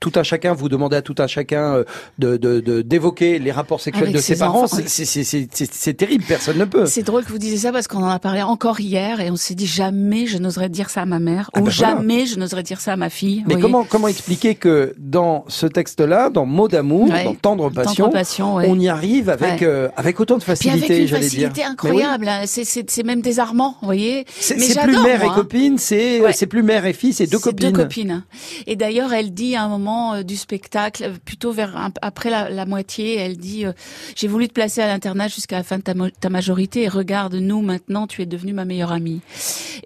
tout 0.00 0.12
un 0.16 0.22
chacun, 0.22 0.52
vous 0.52 0.68
demandez 0.68 0.96
à 0.96 1.02
tout 1.02 1.14
un 1.18 1.26
chacun 1.26 1.76
euh, 1.76 1.84
de 2.18 2.82
d'évoquer 2.82 3.38
les 3.38 3.52
rapports 3.52 3.80
sexuels 3.80 4.12
de 4.12 4.18
ses, 4.18 4.36
parents, 4.36 4.66
c'est 4.66 5.94
terrible, 5.94 6.24
personne 6.26 6.58
ne 6.58 6.64
peut. 6.64 6.86
C'est 6.86 7.02
drôle 7.02 7.24
que 7.24 7.30
vous 7.30 7.38
disiez 7.38 7.58
ça 7.58 7.72
parce 7.72 7.88
qu'on 7.88 8.02
en 8.02 8.08
a 8.08 8.18
parlé 8.18 8.42
encore 8.42 8.80
hier 8.80 9.20
et 9.20 9.30
on 9.30 9.36
s'est 9.36 9.54
dit 9.54 9.66
jamais 9.66 10.26
je 10.26 10.38
n'oserais 10.38 10.68
dire 10.68 10.90
ça 10.90 11.02
à 11.02 11.06
ma 11.06 11.18
mère 11.18 11.50
ah 11.54 11.60
ou 11.60 11.64
ben 11.64 11.70
jamais 11.70 12.26
je 12.26 12.38
n'oserais 12.38 12.62
dire 12.62 12.80
ça 12.80 12.92
à 12.92 12.96
ma 12.96 13.10
fille. 13.10 13.44
Mais 13.46 13.58
comment 13.60 13.84
comment 13.84 14.08
expliquer 14.08 14.54
que 14.54 14.94
dans 14.98 15.44
ce 15.48 15.66
texte-là, 15.66 16.30
dans 16.30 16.46
Mots 16.46 16.68
d'amour, 16.68 17.08
dans 17.08 17.34
Tendre 17.34 17.70
passion, 17.70 18.10
on 18.56 18.78
y 18.78 18.88
arrive 18.88 19.28
avec 19.28 19.62
euh, 19.62 19.88
avec 19.96 20.20
autant 20.20 20.38
de 20.38 20.42
facilité, 20.42 21.06
j'allais 21.06 21.28
dire. 21.28 21.48
Facilité 21.48 21.64
incroyable, 21.64 22.28
hein. 22.28 22.42
c'est 22.46 23.04
même 23.04 23.20
désarmant, 23.20 23.76
vous 23.80 23.86
voyez. 23.86 24.24
C'est 24.38 24.56
plus 24.82 24.98
mère 24.98 25.22
et 25.24 25.28
copine, 25.28 25.78
c'est 25.78 26.20
c'est 26.32 26.46
plus 26.46 26.62
mère 26.62 26.86
et 26.86 26.92
fille, 26.92 27.12
c'est 27.12 27.26
deux 27.26 27.38
copines. 27.38 27.70
Deux 27.70 27.82
copines. 27.82 28.24
Et 28.66 28.76
d'ailleurs, 28.76 29.12
elle 29.12 29.32
dit 29.32 29.56
à 29.56 29.64
un 29.64 29.68
moment 29.72 30.14
euh, 30.14 30.22
du 30.22 30.36
spectacle, 30.36 31.04
euh, 31.04 31.12
plutôt 31.24 31.52
vers 31.52 31.90
après 32.02 32.30
la, 32.30 32.66
moitié, 32.66 33.16
elle 33.16 33.36
dit 33.36 33.66
euh, 33.66 33.72
j'ai 34.14 34.28
voulu 34.28 34.48
te 34.48 34.52
placer 34.52 34.80
à 34.80 34.86
l'internat 34.86 35.28
jusqu'à 35.28 35.56
la 35.56 35.62
fin 35.62 35.78
de 35.78 35.82
ta, 35.82 36.30
majorité 36.30 36.82
et 36.82 36.88
regarde 36.88 37.34
nous 37.34 37.62
maintenant, 37.62 38.06
tu 38.06 38.22
es 38.22 38.26
devenue 38.26 38.52
ma 38.52 38.64
meilleure 38.64 38.92
amie. 38.92 39.20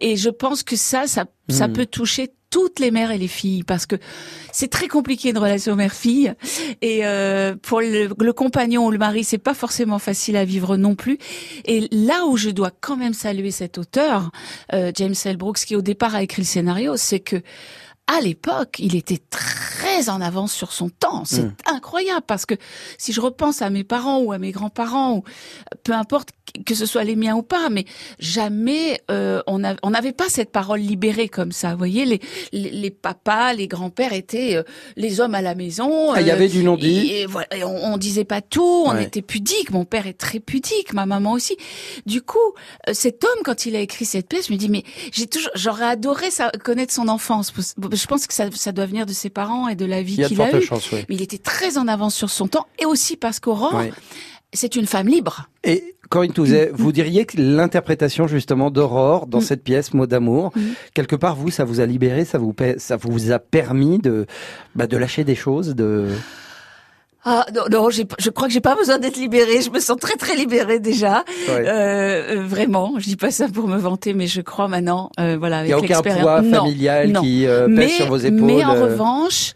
Et 0.01 0.17
je 0.17 0.31
pense 0.31 0.63
que 0.63 0.77
ça, 0.77 1.07
ça, 1.07 1.25
ça 1.49 1.69
hmm. 1.69 1.73
peut 1.73 1.87
toucher 1.87 2.33
toutes 2.51 2.79
les 2.79 2.91
mères 2.91 3.11
et 3.11 3.19
les 3.19 3.29
filles 3.29 3.65
parce 3.65 3.87
que 3.87 3.97
c'est 4.53 4.71
très 4.71 4.87
compliqué 4.87 5.31
une 5.31 5.39
relation 5.39 5.75
mère-fille 5.75 6.33
et 6.81 7.03
pour 7.61 7.81
le, 7.81 8.09
le, 8.17 8.33
compagnon 8.33 8.87
ou 8.87 8.93
le 8.93 8.99
mari 8.99 9.25
c'est 9.25 9.37
pas 9.37 9.53
forcément 9.53 9.99
facile 9.99 10.37
à 10.37 10.45
vivre 10.45 10.77
non 10.77 10.95
plus 10.95 11.19
et 11.65 11.89
là 11.91 12.25
où 12.27 12.37
je 12.37 12.51
dois 12.51 12.71
quand 12.81 12.97
même 12.97 13.15
saluer 13.15 13.51
cet 13.51 13.79
auteur 13.79 14.31
James 14.73 15.15
L. 15.25 15.37
Brooks 15.37 15.59
qui 15.59 15.75
au 15.75 15.83
départ 15.83 16.15
a 16.15 16.23
écrit 16.23 16.41
le 16.41 16.47
scénario 16.47 16.97
c'est 16.97 17.21
que 17.21 17.43
à 18.07 18.21
l'époque, 18.21 18.77
il 18.79 18.95
était 18.95 19.21
très 19.31 20.09
en 20.09 20.21
avance 20.21 20.53
sur 20.53 20.73
son 20.73 20.89
temps. 20.91 21.25
C'est 21.25 21.43
hmm. 21.43 21.55
incroyable 21.67 22.25
parce 22.27 22.47
que 22.47 22.55
si 22.99 23.13
je 23.13 23.21
repense 23.21 23.63
à 23.63 23.71
mes 23.71 23.85
parents 23.85 24.21
ou 24.21 24.33
à 24.33 24.39
mes 24.39 24.53
grands-parents, 24.53 25.15
ou 25.17 25.25
peu 25.83 25.93
importe 25.93 26.31
que 26.65 26.75
ce 26.75 26.87
soit 26.87 27.05
les 27.05 27.17
miens 27.17 27.35
ou 27.37 27.43
pas, 27.43 27.69
mais 27.69 27.85
jamais 28.19 29.01
euh, 29.11 29.43
on 29.47 29.59
n'avait 29.59 30.13
pas 30.13 30.29
cette 30.29 30.51
parole 30.53 30.81
libérée 30.81 31.29
comme 31.29 31.53
ça. 31.53 31.73
Vous 31.73 31.79
voyez, 31.79 32.05
les, 32.05 32.21
les, 32.53 32.91
papas, 32.91 33.53
les 33.53 33.69
grands-pères 33.69 34.13
étaient 34.13 34.57
euh, 34.57 34.63
les 34.97 35.21
hommes 35.21 35.35
à 35.35 35.43
la 35.43 35.55
maison. 35.55 36.13
Ah, 36.13 36.21
il 36.21 36.27
y 36.27 36.31
avait 36.31 36.49
du 36.49 36.63
non-dit. 36.63 37.13
Et, 37.13 37.27
voilà, 37.27 37.49
on, 37.65 37.93
on, 37.93 37.97
disait 37.99 38.25
pas 38.25 38.41
tout, 38.41 38.85
on 38.87 38.97
était 38.97 39.23
pudique. 39.23 39.71
Mon 39.71 39.85
père 39.85 40.07
est 40.07 40.19
très 40.19 40.41
pudique, 40.41 40.93
ma 40.93 41.07
maman 41.07 41.33
aussi. 41.33 41.57
Du 42.07 42.23
coup, 42.23 42.39
euh, 42.89 42.93
cet 42.95 43.25
homme, 43.25 43.41
quand 43.45 43.67
il 43.67 43.77
a 43.77 43.81
écrit 43.81 44.05
cette 44.05 44.29
pièce, 44.29 44.47
je 44.49 44.53
me 44.53 44.59
dis 44.59 44.69
mais 44.69 44.85
j'ai 45.13 45.27
toujours, 45.27 45.51
j'aurais 45.55 45.87
adoré 45.87 46.31
ça, 46.31 46.51
connaître 46.63 46.95
son 46.95 47.09
enfance. 47.09 47.53
Je 47.97 48.07
pense 48.07 48.27
que 48.27 48.35
ça, 48.35 48.49
ça 48.53 48.73
doit 48.73 48.87
venir 48.87 49.07
de 49.07 49.13
ses 49.13 49.31
parents 49.31 49.69
et 49.69 49.75
de 49.75 49.85
la 49.85 50.03
vie 50.03 50.17
qu'il 50.17 50.41
a, 50.41 50.47
a 50.47 50.59
eue. 50.59 50.69
Mais 51.09 51.15
il 51.15 51.23
était 51.23 51.39
très 51.39 51.79
en 51.79 51.89
avance 51.89 52.15
sur 52.15 52.31
son 52.31 52.49
temps 52.49 52.67
et 52.79 52.85
aussi 52.85 53.17
parce 53.17 53.41
qu'Aurore 53.41 53.83
c'est 54.53 54.77
une 54.77 54.87
femme 54.87 55.09
libre. 55.09 55.49
Et 55.65 55.97
Corinne 56.09 56.33
Touzet, 56.33 56.71
vous 56.73 56.93
diriez 56.93 57.27
que 57.27 57.41
l'interprétation 57.41 58.27
justement 58.27 58.71
d'Aurore 58.71 59.27
dans 59.27 59.39
mm. 59.39 59.43
cette 59.43 59.63
pièce 59.63 59.95
Mot 59.95 60.07
d'amour, 60.07 60.53
mm. 60.55 60.61
quelque 60.95 61.17
part 61.17 61.37
vous, 61.37 61.51
ça 61.51 61.65
vous 61.65 61.81
a 61.81 61.87
libéré, 61.87 62.25
ça 62.25 62.39
vous 62.39 62.55
ça 62.79 62.97
vous 62.97 63.33
a 63.33 63.39
permis 63.39 63.99
de 63.99 64.27
bah, 64.75 64.87
de 64.87 64.97
lâcher 64.97 65.25
des 65.25 65.35
choses, 65.35 65.75
de 65.75 66.09
ah 67.29 67.45
non, 67.53 67.63
non 67.69 67.91
je 67.91 68.31
crois 68.31 68.47
que 68.47 68.55
j'ai 68.55 68.61
pas 68.61 68.77
besoin 68.77 68.99
d'être 68.99 69.17
libérée. 69.17 69.61
Je 69.61 69.71
me 69.71 69.81
sens 69.81 69.97
très 69.99 70.15
très 70.15 70.37
libérée 70.37 70.79
déjà. 70.79 71.25
Euh, 71.49 72.45
vraiment, 72.47 72.95
je 72.99 73.05
dis 73.05 73.17
pas 73.17 73.33
ça 73.33 73.49
pour 73.49 73.67
me 73.67 73.77
vanter, 73.77 74.15
mais 74.15 74.29
je 74.29 74.41
crois 74.41 74.69
maintenant, 74.69 75.11
euh, 75.19 75.37
voilà, 75.37 75.59
avec 75.59 75.71
Il 75.71 75.85
n'y 75.85 75.93
a 75.93 75.99
aucun 75.99 76.21
poids 76.21 76.43
familial 76.45 77.13
qui 77.21 77.45
euh, 77.45 77.67
pèse 77.67 77.91
sur 77.95 78.07
vos 78.07 78.17
épaules. 78.19 78.43
Mais 78.43 78.65
en 78.65 78.75
revanche, 78.75 79.55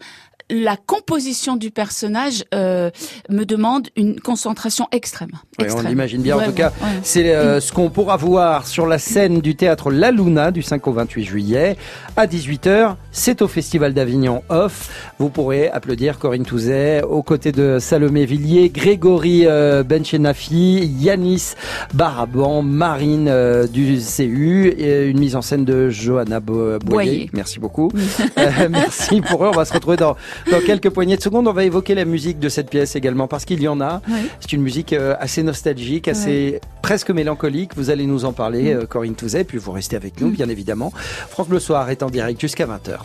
la 0.51 0.75
composition 0.75 1.55
du 1.55 1.71
personnage 1.71 2.43
euh, 2.53 2.91
me 3.29 3.45
demande 3.45 3.87
une 3.95 4.19
concentration 4.19 4.87
extrême. 4.91 5.31
on 5.59 5.81
l'imagine 5.81 6.21
bien. 6.21 6.37
en 6.37 6.45
tout 6.45 6.51
cas, 6.51 6.73
c'est 7.03 7.33
euh, 7.33 7.61
ce 7.61 7.71
qu'on 7.71 7.89
pourra 7.89 8.17
voir 8.17 8.67
sur 8.67 8.85
la 8.85 8.99
scène 8.99 9.39
du 9.39 9.55
théâtre 9.55 9.91
La 9.91 10.11
Luna 10.11 10.51
du 10.51 10.61
5 10.61 10.85
au 10.87 10.91
28 10.91 11.23
juillet 11.23 11.77
à 12.17 12.27
18h. 12.27 12.95
C'est 13.11 13.41
au 13.41 13.47
Festival 13.47 13.93
d'Avignon 13.93 14.43
Off. 14.49 15.11
Vous 15.19 15.29
pourrez 15.29 15.69
applaudir 15.69 16.19
Corinne 16.19 16.43
Touzet 16.43 17.01
aux 17.03 17.23
côtés 17.23 17.53
de 17.53 17.77
Salomé 17.79 18.25
Villiers, 18.25 18.69
Grégory 18.69 19.43
euh, 19.45 19.83
Benchenafi, 19.83 20.85
Yanis 20.99 21.53
Baraban, 21.93 22.61
Marine 22.61 23.27
euh, 23.29 23.67
du 23.67 23.99
CU, 23.99 24.67
et 24.67 25.05
une 25.05 25.19
mise 25.19 25.35
en 25.35 25.41
scène 25.41 25.63
de 25.63 25.89
Johanna 25.89 26.39
Boyer. 26.41 27.29
Merci 27.33 27.59
beaucoup. 27.59 27.89
merci 28.69 29.21
pour 29.21 29.45
eux. 29.45 29.49
On 29.53 29.57
va 29.57 29.65
se 29.65 29.73
retrouver 29.73 29.97
dans 29.97 30.15
dans 30.49 30.61
quelques 30.61 30.89
poignées 30.89 31.17
de 31.17 31.21
secondes, 31.21 31.47
on 31.47 31.53
va 31.53 31.63
évoquer 31.63 31.95
la 31.95 32.05
musique 32.05 32.39
de 32.39 32.49
cette 32.49 32.69
pièce 32.69 32.95
également, 32.95 33.27
parce 33.27 33.45
qu'il 33.45 33.61
y 33.61 33.67
en 33.67 33.81
a. 33.81 34.01
C'est 34.39 34.53
une 34.53 34.61
musique 34.61 34.93
euh, 34.93 35.15
assez 35.19 35.43
nostalgique, 35.43 36.07
assez 36.07 36.61
presque 36.81 37.11
mélancolique. 37.11 37.75
Vous 37.75 37.89
allez 37.89 38.05
nous 38.05 38.25
en 38.25 38.33
parler, 38.33 38.73
mm. 38.73 38.77
euh, 38.77 38.85
Corinne 38.85 39.15
Touzet, 39.15 39.43
puis 39.43 39.57
vous 39.57 39.71
restez 39.71 39.95
avec 39.95 40.19
nous, 40.19 40.27
mm. 40.27 40.33
bien 40.33 40.49
évidemment. 40.49 40.91
France 41.29 41.47
Bleu 41.47 41.59
Soir 41.59 41.89
est 41.89 42.03
en 42.03 42.09
direct 42.09 42.39
jusqu'à 42.39 42.65
20h. 42.65 42.99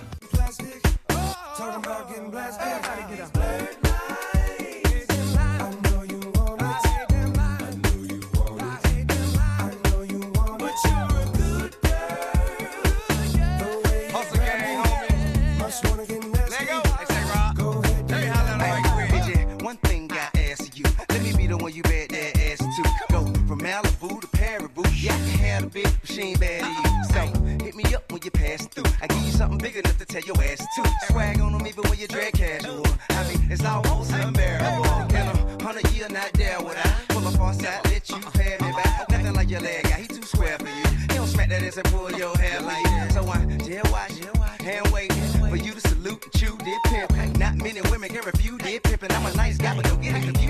Big 29.66 29.84
enough 29.84 29.98
to 29.98 30.06
tell 30.06 30.22
your 30.22 30.36
ass 30.44 30.58
to. 30.58 30.82
Swag 31.10 31.40
on 31.40 31.52
them 31.52 31.66
even 31.66 31.82
when 31.88 31.98
you 31.98 32.06
drag 32.06 32.32
casual. 32.34 32.86
I 33.10 33.28
mean, 33.28 33.50
it's 33.50 33.64
almost 33.64 34.12
unbearable. 34.12 34.84
In 35.10 35.26
a 35.26 35.62
hundred 35.64 35.90
year, 35.90 36.08
not 36.08 36.32
there 36.34 36.60
would 36.60 36.76
I 36.76 36.88
pull 37.08 37.26
up 37.26 37.40
on 37.40 37.54
side, 37.54 37.80
let 37.86 38.08
you 38.08 38.20
pay 38.34 38.56
me 38.60 38.70
back. 38.72 39.10
Nothing 39.10 39.34
like 39.34 39.50
your 39.50 39.60
leg 39.60 39.82
guy, 39.82 40.02
he 40.02 40.06
too 40.06 40.22
square 40.22 40.56
for 40.58 40.68
you. 40.68 40.86
He 41.00 41.14
don't 41.18 41.26
smack 41.26 41.48
that 41.48 41.62
ass 41.64 41.76
and 41.78 41.86
pull 41.86 42.12
your 42.12 42.36
hair 42.38 42.60
like 42.60 42.84
that. 42.84 43.12
So 43.12 43.26
I 43.28 43.44
jail 43.66 43.82
watch, 43.90 44.12
hand 44.60 44.86
wait 44.92 45.12
for 45.12 45.56
you 45.56 45.72
to 45.72 45.80
salute 45.80 46.22
and 46.22 46.32
chew 46.34 46.56
did 46.58 46.80
pimp. 46.84 47.38
Not 47.38 47.56
many 47.56 47.80
women 47.90 48.08
can 48.10 48.24
refuse 48.24 48.58
did 48.58 48.82
pimpin'. 48.84 49.10
I'm 49.10 49.26
a 49.26 49.34
nice 49.34 49.58
guy, 49.58 49.74
but 49.74 49.84
don't 49.84 50.00
get 50.00 50.14
it 50.14 50.22
confused. 50.22 50.46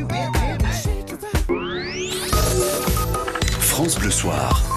France 3.76 3.94
Bleu 3.98 4.10
Soir. 4.10 4.75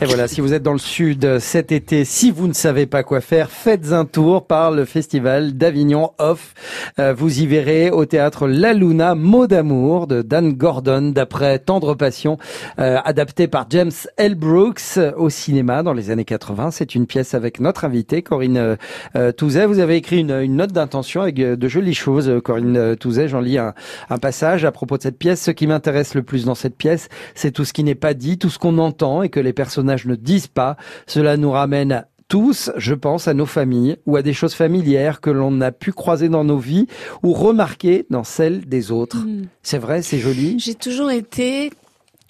Et 0.00 0.04
voilà, 0.04 0.28
si 0.28 0.42
vous 0.42 0.52
êtes 0.52 0.62
dans 0.62 0.74
le 0.74 0.78
sud 0.78 1.38
cet 1.38 1.72
été, 1.72 2.04
si 2.04 2.30
vous 2.30 2.48
ne 2.48 2.52
savez 2.52 2.84
pas 2.86 3.02
quoi 3.02 3.22
faire, 3.22 3.50
faites 3.50 3.92
un 3.92 4.04
tour 4.04 4.46
par 4.46 4.70
le 4.70 4.84
festival 4.84 5.54
d'Avignon 5.56 6.12
Off. 6.18 6.54
Euh, 6.98 7.14
vous 7.14 7.40
y 7.40 7.46
verrez 7.46 7.90
au 7.90 8.04
théâtre 8.04 8.46
La 8.46 8.74
Luna, 8.74 9.14
Mot 9.14 9.46
d'amour 9.46 10.06
de 10.06 10.20
Dan 10.20 10.52
Gordon, 10.52 11.12
d'après 11.14 11.58
Tendre 11.60 11.94
Passion, 11.94 12.36
euh, 12.78 12.98
adapté 13.04 13.48
par 13.48 13.66
James 13.70 13.90
L. 14.18 14.34
Brooks 14.34 14.98
au 15.16 15.30
cinéma 15.30 15.82
dans 15.82 15.94
les 15.94 16.10
années 16.10 16.26
80. 16.26 16.70
C'est 16.70 16.94
une 16.94 17.06
pièce 17.06 17.32
avec 17.32 17.58
notre 17.58 17.86
invitée, 17.86 18.22
Corinne 18.22 18.76
euh, 19.16 19.32
Touzet. 19.32 19.64
Vous 19.64 19.78
avez 19.78 19.96
écrit 19.96 20.20
une, 20.20 20.32
une 20.32 20.56
note 20.56 20.72
d'intention 20.72 21.22
avec 21.22 21.36
de 21.36 21.68
jolies 21.68 21.94
choses, 21.94 22.30
Corinne 22.44 22.96
Touzet. 22.96 23.28
J'en 23.28 23.40
lis 23.40 23.56
un, 23.56 23.72
un 24.10 24.18
passage 24.18 24.66
à 24.66 24.72
propos 24.72 24.98
de 24.98 25.02
cette 25.02 25.18
pièce. 25.18 25.40
Ce 25.40 25.50
qui 25.50 25.66
m'intéresse 25.66 26.14
le 26.14 26.22
plus 26.22 26.44
dans 26.44 26.54
cette 26.54 26.76
pièce, 26.76 27.08
c'est 27.34 27.50
tout 27.50 27.64
ce 27.64 27.72
qui 27.72 27.82
n'est 27.82 27.94
pas 27.94 28.12
dit, 28.12 28.36
tout 28.36 28.50
ce 28.50 28.58
qu'on 28.58 28.76
entend 28.78 29.21
et 29.22 29.28
que 29.28 29.40
les 29.40 29.52
personnages 29.52 30.06
ne 30.06 30.14
disent 30.14 30.48
pas. 30.48 30.76
Cela 31.06 31.36
nous 31.36 31.50
ramène 31.50 32.04
tous, 32.28 32.70
je 32.76 32.94
pense, 32.94 33.28
à 33.28 33.34
nos 33.34 33.44
familles 33.44 33.98
ou 34.06 34.16
à 34.16 34.22
des 34.22 34.32
choses 34.32 34.54
familières 34.54 35.20
que 35.20 35.28
l'on 35.28 35.60
a 35.60 35.70
pu 35.70 35.92
croiser 35.92 36.30
dans 36.30 36.44
nos 36.44 36.56
vies 36.56 36.86
ou 37.22 37.34
remarquer 37.34 38.06
dans 38.08 38.24
celles 38.24 38.66
des 38.66 38.90
autres. 38.90 39.18
Hmm. 39.18 39.48
C'est 39.62 39.78
vrai, 39.78 40.00
c'est 40.00 40.18
joli. 40.18 40.58
J'ai 40.58 40.74
toujours 40.74 41.10
été 41.10 41.70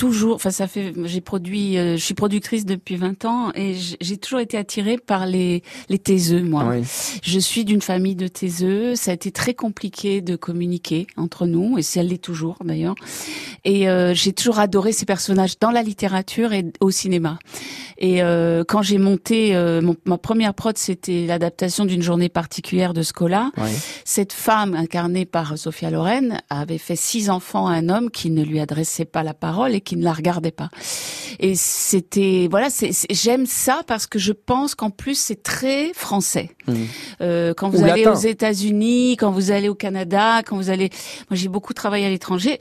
toujours, 0.02 0.34
enfin 0.34 0.50
ça 0.50 0.66
fait, 0.66 0.92
j'ai 1.04 1.20
produit, 1.20 1.78
euh, 1.78 1.96
je 1.96 2.02
suis 2.02 2.14
productrice 2.14 2.66
depuis 2.66 2.96
20 2.96 3.24
ans 3.24 3.52
et 3.54 3.76
j'ai 4.00 4.16
toujours 4.16 4.40
été 4.40 4.58
attirée 4.58 4.98
par 4.98 5.26
les 5.26 5.62
les 5.88 6.00
taiseux, 6.00 6.42
moi. 6.42 6.74
Je 7.22 7.38
suis 7.38 7.64
d'une 7.64 7.80
famille 7.80 8.16
de 8.16 8.26
taiseux. 8.26 8.96
Ça 8.96 9.12
a 9.12 9.14
été 9.14 9.30
très 9.30 9.54
compliqué 9.54 10.20
de 10.20 10.34
communiquer 10.34 11.06
entre 11.16 11.46
nous 11.46 11.78
et 11.78 11.82
ça 11.82 12.02
l'est 12.02 12.20
toujours 12.20 12.56
d'ailleurs. 12.64 12.96
Et 13.64 13.88
euh, 13.88 14.12
j'ai 14.12 14.32
toujours 14.32 14.58
adoré 14.58 14.90
ces 14.90 15.06
personnages 15.06 15.60
dans 15.60 15.70
la 15.70 15.84
littérature 15.84 16.52
et 16.52 16.64
au 16.80 16.90
cinéma. 16.90 17.38
Et 17.98 18.20
euh, 18.20 18.64
quand 18.66 18.82
j'ai 18.82 18.98
monté 18.98 19.54
euh, 19.54 19.80
ma 20.04 20.18
première 20.18 20.54
prod, 20.54 20.76
c'était 20.76 21.26
l'adaptation 21.26 21.84
d'une 21.84 22.02
journée 22.02 22.28
particulière 22.28 22.94
de 22.94 23.02
Scola. 23.02 23.52
Cette 24.04 24.32
femme 24.32 24.74
incarnée 24.74 25.24
par 25.24 25.56
Sophia 25.56 25.90
Loren 25.90 26.40
avait 26.50 26.78
fait 26.78 26.96
six 26.96 27.30
enfants 27.30 27.68
à 27.68 27.74
un 27.74 27.88
homme 27.88 28.10
qui 28.10 28.30
ne 28.30 28.42
lui 28.42 28.58
adressait 28.58 29.04
pas 29.04 29.22
la 29.22 29.34
parole 29.34 29.76
et 29.76 29.80
qui 29.80 29.91
ne 29.96 30.04
la 30.04 30.12
regardait 30.12 30.50
pas. 30.50 30.70
Et 31.40 31.54
c'était 31.56 32.46
voilà, 32.50 32.68
j'aime 33.10 33.46
ça 33.46 33.82
parce 33.86 34.06
que 34.06 34.18
je 34.18 34.32
pense 34.32 34.74
qu'en 34.74 34.90
plus 34.90 35.18
c'est 35.18 35.42
très 35.42 35.92
français. 35.94 36.50
Mmh. 36.66 36.74
Euh, 37.20 37.54
quand 37.54 37.68
vous 37.68 37.82
allez 37.84 38.06
aux 38.06 38.14
États-Unis, 38.14 39.16
quand 39.16 39.30
vous 39.30 39.50
allez 39.50 39.68
au 39.68 39.74
Canada, 39.74 40.42
quand 40.46 40.56
vous 40.56 40.70
allez, 40.70 40.90
moi 41.30 41.36
j'ai 41.36 41.48
beaucoup 41.48 41.74
travaillé 41.74 42.06
à 42.06 42.10
l'étranger. 42.10 42.58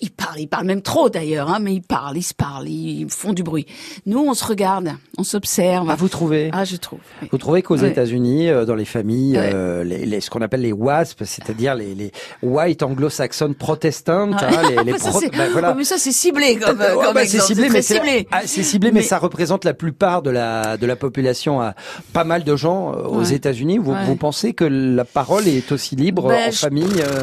Ils, 0.00 0.10
parlent, 0.10 0.40
ils 0.40 0.48
parlent 0.48 0.66
même 0.66 0.82
trop 0.82 1.10
d'ailleurs, 1.10 1.50
hein, 1.50 1.58
mais 1.60 1.74
ils 1.74 1.82
parlent, 1.82 2.16
ils 2.16 2.22
se 2.22 2.34
parlent, 2.34 2.68
ils 2.68 3.06
font 3.10 3.32
du 3.32 3.42
bruit. 3.42 3.66
Nous 4.06 4.18
on 4.18 4.34
se 4.34 4.44
regarde, 4.44 4.92
on 5.18 5.24
s'observe. 5.24 5.88
Ah 5.90 5.96
vous 5.96 6.08
trouvez 6.08 6.50
Ah 6.52 6.64
je 6.64 6.76
trouve. 6.76 7.00
Vous 7.30 7.38
trouvez 7.38 7.62
qu'aux 7.62 7.76
États-Unis, 7.76 8.48
euh, 8.48 8.64
dans 8.64 8.74
les 8.74 8.84
familles, 8.84 9.36
euh, 9.36 9.84
les, 9.84 10.06
les, 10.06 10.20
ce 10.20 10.30
qu'on 10.30 10.40
appelle 10.42 10.62
les 10.62 10.72
WASP, 10.72 11.24
c'est-à-dire 11.24 11.74
les, 11.74 11.94
les 11.94 12.12
white 12.42 12.82
anglo-saxonnes 12.82 13.54
protestantes, 13.54 14.42
hein, 14.42 14.62
les, 14.68 14.84
les 14.84 14.92
ben, 15.36 15.50
voilà. 15.52 15.74
mais 15.74 15.84
ça 15.84 15.98
c'est 15.98 16.12
ciblé 16.14 16.56
comme, 16.56 16.80
euh, 16.80 16.94
comme 16.94 17.14
bah, 17.14 17.26
c'est 17.26 17.40
ciblé, 17.40 17.68
mais 17.68 17.82
c'est 17.82 18.26
ah, 18.30 18.46
ciblé, 18.46 18.92
mais, 18.92 19.02
ça 19.02 19.18
représente 19.18 19.64
la 19.64 19.74
plupart 19.74 20.22
de 20.22 20.30
la 20.30 20.76
de 20.76 20.86
la 20.86 20.96
population. 20.96 21.60
À 21.60 21.74
pas 22.12 22.24
mal 22.24 22.44
de 22.44 22.56
gens 22.56 22.92
euh, 22.92 23.02
aux 23.02 23.22
États-Unis. 23.22 23.78
Vous, 23.78 23.94
vous 24.06 24.16
pensez 24.16 24.54
que 24.54 24.64
la 24.64 25.04
parole 25.04 25.48
est 25.48 25.72
aussi 25.72 25.96
libre 25.96 26.28
ben, 26.28 26.48
en 26.48 26.52
famille 26.52 27.02
euh 27.02 27.22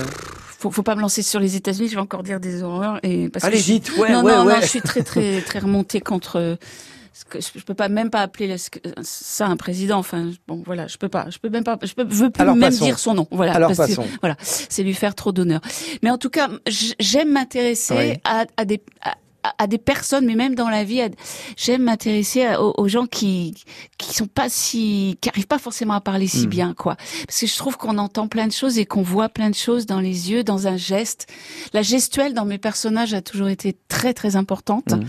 faut, 0.59 0.69
faut 0.69 0.83
pas 0.83 0.93
me 0.93 1.01
lancer 1.01 1.23
sur 1.23 1.39
les 1.39 1.55
États-Unis, 1.55 1.87
je 1.89 1.95
vais 1.95 2.01
encore 2.01 2.21
dire 2.21 2.39
des 2.39 2.61
horreurs 2.61 2.99
et 3.01 3.29
parce 3.29 3.43
Allez, 3.45 3.57
que 3.57 3.63
vite, 3.63 3.97
ouais, 3.97 4.11
non, 4.11 4.21
ouais, 4.21 4.35
non, 4.35 4.45
ouais. 4.45 4.53
non, 4.53 4.61
je 4.61 4.67
suis 4.67 4.81
très 4.81 5.01
très 5.01 5.41
très 5.41 5.57
remontée 5.57 6.01
contre 6.01 6.59
je 7.13 7.63
peux 7.63 7.73
pas 7.73 7.89
même 7.89 8.09
pas 8.09 8.21
appeler 8.21 8.55
ça 9.01 9.47
un 9.47 9.57
président. 9.57 9.97
Enfin, 9.97 10.31
bon, 10.47 10.63
voilà, 10.65 10.87
je 10.87 10.97
peux 10.97 11.09
pas, 11.09 11.29
je 11.29 11.39
peux 11.39 11.49
même 11.49 11.63
pas, 11.63 11.77
je 11.83 11.93
peux, 11.93 12.03
veux 12.03 12.29
plus 12.29 12.45
même 12.45 12.69
dire 12.69 12.99
son 12.99 13.13
nom. 13.13 13.27
Voilà, 13.31 13.53
Alors 13.53 13.75
passons. 13.75 14.05
voilà, 14.21 14.35
c'est 14.41 14.83
lui 14.83 14.93
faire 14.93 15.13
trop 15.13 15.31
d'honneur. 15.31 15.61
Mais 16.03 16.09
en 16.09 16.17
tout 16.17 16.29
cas, 16.29 16.49
j'aime 16.99 17.31
m'intéresser 17.33 18.19
à, 18.23 18.45
à, 18.55 18.65
des 18.65 18.81
à, 19.01 19.15
à 19.57 19.67
des 19.67 19.77
personnes, 19.77 20.25
mais 20.25 20.35
même 20.35 20.55
dans 20.55 20.69
la 20.69 20.83
vie, 20.83 21.01
j'aime 21.57 21.83
m'intéresser 21.83 22.55
aux, 22.57 22.87
gens 22.87 23.07
qui 23.07 23.55
qui 23.97 24.13
sont 24.13 24.27
pas 24.27 24.49
si, 24.49 25.17
qui 25.21 25.29
arrivent 25.29 25.47
pas 25.47 25.59
forcément 25.59 25.93
à 25.93 26.01
parler 26.01 26.27
si 26.27 26.47
hmm. 26.47 26.49
bien, 26.49 26.73
quoi. 26.73 26.95
Parce 27.27 27.39
que 27.39 27.47
je 27.47 27.55
trouve 27.55 27.77
qu'on 27.77 27.97
entend 27.97 28.27
plein 28.27 28.47
de 28.47 28.51
choses 28.51 28.77
et 28.77 28.85
qu'on 28.85 29.01
voit 29.01 29.29
plein 29.29 29.49
de 29.49 29.55
choses 29.55 29.85
dans 29.85 29.99
les 29.99 30.31
yeux, 30.31 30.43
dans 30.43 30.67
un 30.67 30.77
geste. 30.77 31.27
La 31.73 31.81
gestuelle 31.81 32.33
dans 32.33 32.45
mes 32.45 32.57
personnages 32.57 33.13
a 33.13 33.21
toujours 33.21 33.49
été 33.49 33.77
très 33.87 34.13
très 34.13 34.35
importante. 34.35 34.91
Hmm. 34.91 35.03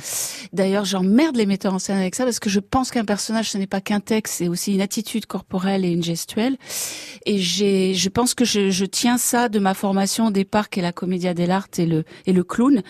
D'ailleurs, 0.53 0.85
j'emmerde 0.85 1.37
les 1.37 1.47
metteurs 1.47 1.75
en 1.75 1.79
scène 1.79 1.99
avec 1.99 2.15
ça 2.15 2.25
parce 2.25 2.41
que 2.41 2.51
je 2.51 2.61
pense 2.61 2.91
qu'un 2.91 3.05
personnage, 3.05 3.51
ce 3.51 3.59
n'est 3.59 3.67
pas 3.67 3.81
qu'un 3.81 4.01
texte, 4.01 4.35
c'est 4.39 4.49
aussi 4.49 4.75
une 4.75 4.81
attitude 4.81 5.27
corporelle 5.27 5.85
et 5.85 5.91
une 5.91 6.03
gestuelle. 6.03 6.57
Et 7.27 7.39
j'ai, 7.39 7.95
je 7.95 8.09
pense 8.09 8.35
que 8.35 8.45
je, 8.45 8.71
je 8.71 8.85
tiens 8.85 9.19
ça 9.19 9.49
de 9.49 9.59
ma 9.59 9.75
formation 9.75 10.27
au 10.27 10.31
départ, 10.31 10.71
qui 10.71 10.81
est 10.81 10.83
la 10.83 10.93
comédia 10.93 11.35
dell'arte 11.35 11.79
et 11.79 11.87
le 11.87 12.05
et 12.27 12.33
le 12.33 12.45
clown. 12.45 12.83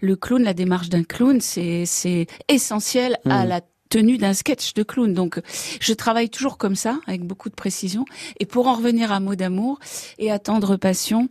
Le 0.00 0.16
clown, 0.16 0.42
la 0.42 0.54
démarche 0.54 0.87
d'un 0.88 1.04
clown, 1.04 1.40
c'est 1.40 2.26
essentiel 2.48 3.16
à 3.24 3.44
mm. 3.44 3.48
la 3.48 3.60
tenue 3.88 4.18
d'un 4.18 4.34
sketch 4.34 4.74
de 4.74 4.82
clown. 4.82 5.12
Donc, 5.12 5.40
je 5.80 5.92
travaille 5.92 6.28
toujours 6.28 6.58
comme 6.58 6.74
ça, 6.74 6.98
avec 7.06 7.22
beaucoup 7.22 7.48
de 7.48 7.54
précision. 7.54 8.04
Et 8.38 8.46
pour 8.46 8.66
en 8.66 8.74
revenir 8.74 9.12
à 9.12 9.20
Mots 9.20 9.34
d'amour 9.34 9.78
et 10.18 10.30
à 10.30 10.38
Tendre 10.38 10.76
Passion, 10.76 11.28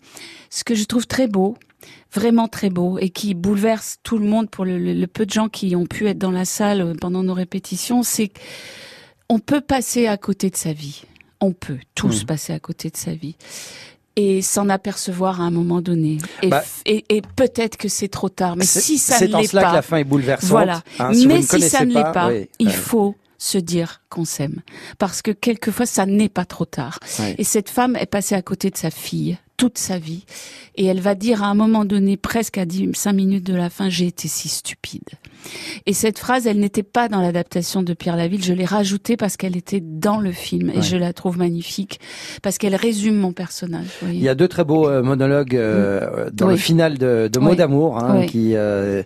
ce 0.50 0.64
que 0.64 0.76
je 0.76 0.86
trouve 0.86 1.08
très 1.08 1.28
beau, 1.28 1.58
vraiment 2.12 2.48
très 2.48 2.70
beau, 2.70 2.98
et 3.00 3.10
qui 3.10 3.34
bouleverse 3.34 3.98
tout 4.04 4.18
le 4.18 4.26
monde 4.26 4.50
pour 4.50 4.66
le, 4.66 5.06
peu 5.06 5.26
de 5.26 5.32
gens 5.32 5.50
qui 5.50 5.76
ont 5.76 5.86
pu 5.86 6.08
être 6.08 6.18
dans 6.18 6.32
la 6.32 6.46
salle 6.46 6.96
pendant 7.00 7.24
nos 7.24 7.34
répétitions, 7.34 8.04
c'est 8.04 8.32
qu'on 9.30 9.40
peut 9.40 9.62
passer 9.62 10.08
à 10.08 10.18
côté 10.18 10.50
de 10.50 10.58
sa 10.58 10.74
vie. 10.74 11.04
On 11.40 11.54
peut 11.54 11.80
tous 11.94 12.24
mm. 12.24 12.26
passer 12.26 12.54
à 12.54 12.60
côté 12.60 12.90
de 12.90 12.98
sa 12.98 13.14
vie 13.14 13.36
et 14.18 14.42
s'en 14.42 14.68
apercevoir 14.68 15.40
à 15.40 15.46
un 15.46 15.52
moment 15.52 15.80
donné. 15.80 16.18
Et, 16.42 16.50
bah, 16.50 16.64
et, 16.86 17.06
et 17.08 17.22
peut-être 17.22 17.78
que 17.78 17.88
c'est 17.88 18.08
trop 18.10 18.30
tard. 18.30 18.58
Mais 18.58 18.66
si 18.66 18.98
ça 18.98 19.20
ne 19.20 19.28
l'est 19.28 19.32
pas, 19.32 19.38
c'est 19.38 19.46
en 19.46 19.50
cela 19.50 19.64
que 19.70 19.76
la 19.76 19.82
fin 19.84 19.98
est 19.98 20.04
bouleversante. 20.04 20.50
Voilà. 20.50 20.82
Hein, 21.00 21.12
mais 21.28 21.44
si 21.44 21.62
ça 21.62 21.86
ne 21.86 21.94
l'est 21.94 22.12
pas, 22.12 22.32
il 22.60 22.72
faut 22.72 23.16
se 23.38 23.60
dire 23.60 24.02
qu'on 24.10 24.26
s'aime. 24.26 24.62
Parce 24.98 25.22
que 25.22 25.30
quelquefois, 25.30 25.86
ça 25.86 26.08
n'est 26.08 26.30
pas 26.30 26.46
trop 26.46 26.66
tard. 26.66 27.00
Et 27.38 27.44
cette 27.44 27.70
femme 27.70 27.96
est 27.96 28.08
passée 28.08 28.34
à 28.36 28.42
côté 28.42 28.72
de 28.72 28.78
sa 28.78 28.90
fille 28.90 29.38
toute 29.58 29.78
sa 29.78 29.98
vie. 29.98 30.24
Et 30.76 30.86
elle 30.86 31.02
va 31.02 31.16
dire 31.16 31.44
à 31.44 31.48
un 31.48 31.56
moment 31.56 31.84
donné, 31.84 32.16
presque 32.16 32.60
à 32.60 32.66
5 32.94 33.12
minutes 33.12 33.46
de 33.46 33.56
la 33.56 33.70
fin, 33.70 33.90
j'ai 33.90 34.06
été 34.06 34.28
si 34.28 34.48
stupide. 34.48 35.10
Et 35.86 35.94
cette 35.94 36.20
phrase, 36.20 36.46
elle 36.46 36.60
n'était 36.60 36.84
pas 36.84 37.08
dans 37.08 37.22
l'adaptation 37.22 37.82
de 37.82 37.94
Pierre 37.94 38.16
Laville. 38.16 38.44
Je 38.44 38.54
l'ai 38.54 38.66
rajoutée 38.66 39.18
parce 39.18 39.38
qu'elle 39.38 39.58
était 39.58 39.82
dans 39.82 40.20
le 40.20 40.32
film 40.32 40.70
et 40.70 40.82
je 40.82 40.98
la 40.98 41.14
trouve 41.14 41.38
magnifique 41.38 42.00
parce 42.42 42.58
qu'elle 42.58 42.76
résume 42.76 43.16
mon 43.16 43.32
personnage. 43.32 43.88
Il 44.04 44.22
y 44.22 44.30
a 44.30 44.36
deux 44.36 44.48
très 44.48 44.64
beaux 44.64 44.88
euh, 44.88 45.02
monologues 45.02 45.56
euh, 45.56 46.28
mm. 46.28 46.30
dans 46.32 46.48
le 46.48 46.58
final 46.58 46.98
de, 46.98 47.30
de 47.32 47.40
Mots 47.40 47.56
d'amour 47.56 47.98
hein, 47.98 48.26
qui, 48.26 48.52
euh, 48.56 49.04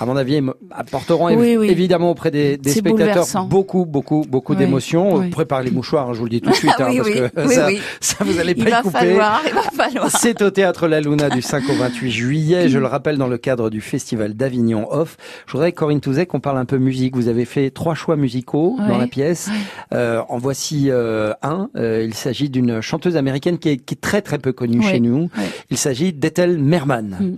à 0.00 0.06
mon 0.06 0.16
avis, 0.16 0.40
apporteront 0.70 1.28
évidemment 1.28 2.10
auprès 2.10 2.30
des, 2.30 2.56
des 2.56 2.70
spectateurs 2.70 3.46
beaucoup, 3.46 3.86
beaucoup, 3.86 4.24
beaucoup 4.28 4.54
d'émotions. 4.54 5.30
Préparez 5.30 5.64
les 5.64 5.70
mouchoirs, 5.70 6.10
hein, 6.10 6.12
je 6.12 6.18
vous 6.18 6.24
le 6.24 6.30
dis 6.30 6.40
tout 6.40 6.50
de 6.50 6.54
suite, 6.56 6.72
hein, 6.78 6.90
parce 6.96 7.10
que 7.10 7.54
ça, 7.54 7.68
ça, 8.00 8.24
vous 8.24 8.38
allez 8.38 8.54
pas 8.54 8.80
y 8.80 8.82
couper. 8.82 8.98
Falloir, 8.98 9.42
il 9.46 9.54
va 9.54 9.62
falloir. 9.62 9.93
C'est 10.08 10.42
au 10.42 10.50
théâtre 10.50 10.88
La 10.88 11.00
Luna 11.00 11.28
du 11.28 11.42
5 11.42 11.68
au 11.68 11.74
28 11.74 12.10
juillet. 12.10 12.68
Je 12.68 12.78
le 12.78 12.86
rappelle 12.86 13.18
dans 13.18 13.26
le 13.26 13.38
cadre 13.38 13.70
du 13.70 13.80
festival 13.80 14.34
d'Avignon 14.34 14.86
Off. 14.90 15.16
Je 15.46 15.52
voudrais 15.52 15.72
Corinne 15.72 16.00
Touzet 16.00 16.26
qu'on 16.26 16.40
parle 16.40 16.58
un 16.58 16.64
peu 16.64 16.78
musique. 16.78 17.14
Vous 17.16 17.28
avez 17.28 17.44
fait 17.44 17.70
trois 17.70 17.94
choix 17.94 18.16
musicaux 18.16 18.76
dans 18.78 18.98
la 18.98 19.06
pièce. 19.06 19.50
Euh, 19.92 20.22
en 20.28 20.38
voici 20.38 20.90
euh, 20.90 21.32
un. 21.42 21.68
Euh, 21.76 22.02
il 22.04 22.14
s'agit 22.14 22.50
d'une 22.50 22.80
chanteuse 22.80 23.16
américaine 23.16 23.58
qui 23.58 23.70
est, 23.70 23.76
qui 23.76 23.94
est, 23.94 24.00
très 24.00 24.22
très 24.22 24.38
peu 24.38 24.52
connue 24.52 24.82
chez 24.82 25.00
nous. 25.00 25.30
Il 25.70 25.78
s'agit 25.78 26.12
d'Ethel 26.12 26.58
Merman. 26.58 27.16
Mm. 27.20 27.36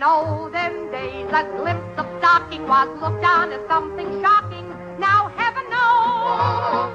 In 0.00 0.02
all 0.02 0.50
them 0.50 0.90
days, 0.90 1.28
a 1.32 1.44
glimpse 1.60 1.98
of 1.98 2.06
stocking 2.18 2.62
was 2.66 2.88
looked 3.02 3.22
on 3.22 3.52
as 3.52 3.60
something 3.68 4.22
shocking. 4.22 4.66
Now 4.98 5.30
heaven 5.36 5.68
knows 5.68 6.90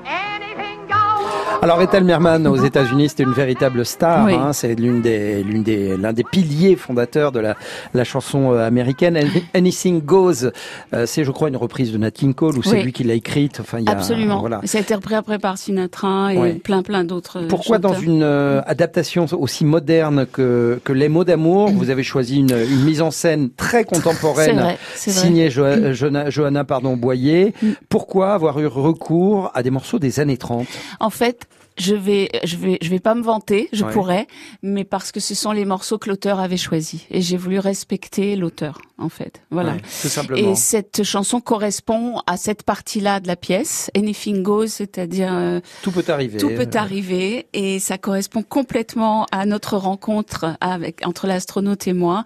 Alors 1.61 1.81
Ethel 1.81 2.03
Merman 2.03 2.47
aux 2.47 2.55
États-Unis, 2.55 3.09
c'est 3.09 3.23
une 3.23 3.33
véritable 3.33 3.85
star. 3.85 4.27
Hein, 4.27 4.53
c'est 4.53 4.73
l'une 4.75 5.01
des, 5.01 5.43
l'une 5.43 5.63
des, 5.63 5.95
l'un 5.95 6.13
des 6.13 6.23
piliers 6.23 6.75
fondateurs 6.75 7.31
de 7.31 7.39
la, 7.39 7.55
la 7.93 8.03
chanson 8.03 8.53
euh, 8.53 8.65
américaine. 8.65 9.19
Anything 9.53 10.01
Goes, 10.01 10.51
euh, 10.93 11.05
c'est 11.05 11.23
je 11.23 11.31
crois 11.31 11.49
une 11.49 11.57
reprise 11.57 11.91
de 11.91 11.97
Nat 11.97 12.11
King 12.11 12.33
Cole 12.33 12.57
ou 12.57 12.63
c'est 12.63 12.81
lui 12.81 12.93
qui 12.93 13.03
l'a 13.03 13.13
écrite. 13.13 13.59
Enfin, 13.59 13.79
il 13.79 13.85
y 13.85 13.89
a, 13.89 13.91
absolument. 13.91 14.39
Voilà. 14.39 14.61
Ça 14.63 14.79
a 14.79 14.81
été 14.81 14.95
repris 14.95 15.15
après 15.15 15.37
par 15.37 15.57
Sinatra 15.57 16.33
et 16.33 16.53
plein 16.53 16.81
plein 16.81 17.03
d'autres. 17.03 17.41
Pourquoi 17.47 17.77
dans 17.77 17.93
une 17.93 18.23
euh, 18.23 18.61
adaptation 18.65 19.25
aussi 19.31 19.65
moderne 19.65 20.25
que 20.31 20.79
que 20.83 20.93
Les 20.93 21.09
mots 21.09 21.23
d'amour, 21.23 21.69
vous 21.69 21.89
avez 21.89 22.03
choisi 22.03 22.39
une, 22.39 22.51
une, 22.51 22.83
mise 22.83 23.01
en 23.01 23.11
scène 23.11 23.49
très 23.51 23.83
contemporaine, 23.83 24.59
vrai, 24.59 24.77
signée 24.95 25.49
vrai. 25.49 25.93
Johanna 25.93 26.63
pardon 26.63 26.95
Boyer. 26.97 27.53
Mm. 27.61 27.71
Pourquoi 27.89 28.33
avoir 28.33 28.59
eu 28.59 28.67
recours 28.67 29.51
à 29.53 29.63
des 29.63 29.69
morceaux 29.69 29.99
des 29.99 30.19
années 30.19 30.37
30 30.37 30.67
En 30.99 31.09
fait, 31.09 31.40
je 31.77 31.95
vais, 31.95 32.29
je 32.43 32.57
vais, 32.57 32.77
je 32.81 32.89
vais 32.89 32.99
pas 32.99 33.15
me 33.15 33.21
vanter, 33.21 33.69
je 33.73 33.85
pourrais, 33.85 34.27
mais 34.61 34.83
parce 34.83 35.11
que 35.11 35.19
ce 35.19 35.35
sont 35.35 35.51
les 35.51 35.65
morceaux 35.65 35.97
que 35.97 36.09
l'auteur 36.09 36.39
avait 36.39 36.57
choisis 36.57 37.01
et 37.09 37.21
j'ai 37.21 37.37
voulu 37.37 37.59
respecter 37.59 38.35
l'auteur 38.35 38.81
en 38.97 39.09
fait. 39.09 39.41
Voilà. 39.51 39.77
tout 40.01 40.07
simplement. 40.07 40.51
Et 40.51 40.55
cette 40.55 41.03
chanson 41.03 41.41
correspond 41.41 42.21
à 42.27 42.37
cette 42.37 42.63
partie-là 42.63 43.19
de 43.19 43.27
la 43.27 43.35
pièce, 43.35 43.89
Anything 43.95 44.43
Goes, 44.43 44.67
c'est-à-dire 44.67 45.33
euh, 45.33 45.59
tout 45.81 45.91
peut 45.91 46.05
arriver. 46.07 46.37
Tout 46.37 46.49
peut 46.49 46.69
arriver 46.73 47.47
et 47.53 47.79
ça 47.79 47.97
correspond 47.97 48.43
complètement 48.43 49.25
à 49.31 49.45
notre 49.45 49.77
rencontre 49.77 50.57
avec 50.61 51.05
entre 51.05 51.27
l'astronaute 51.27 51.87
et 51.87 51.93
moi. 51.93 52.23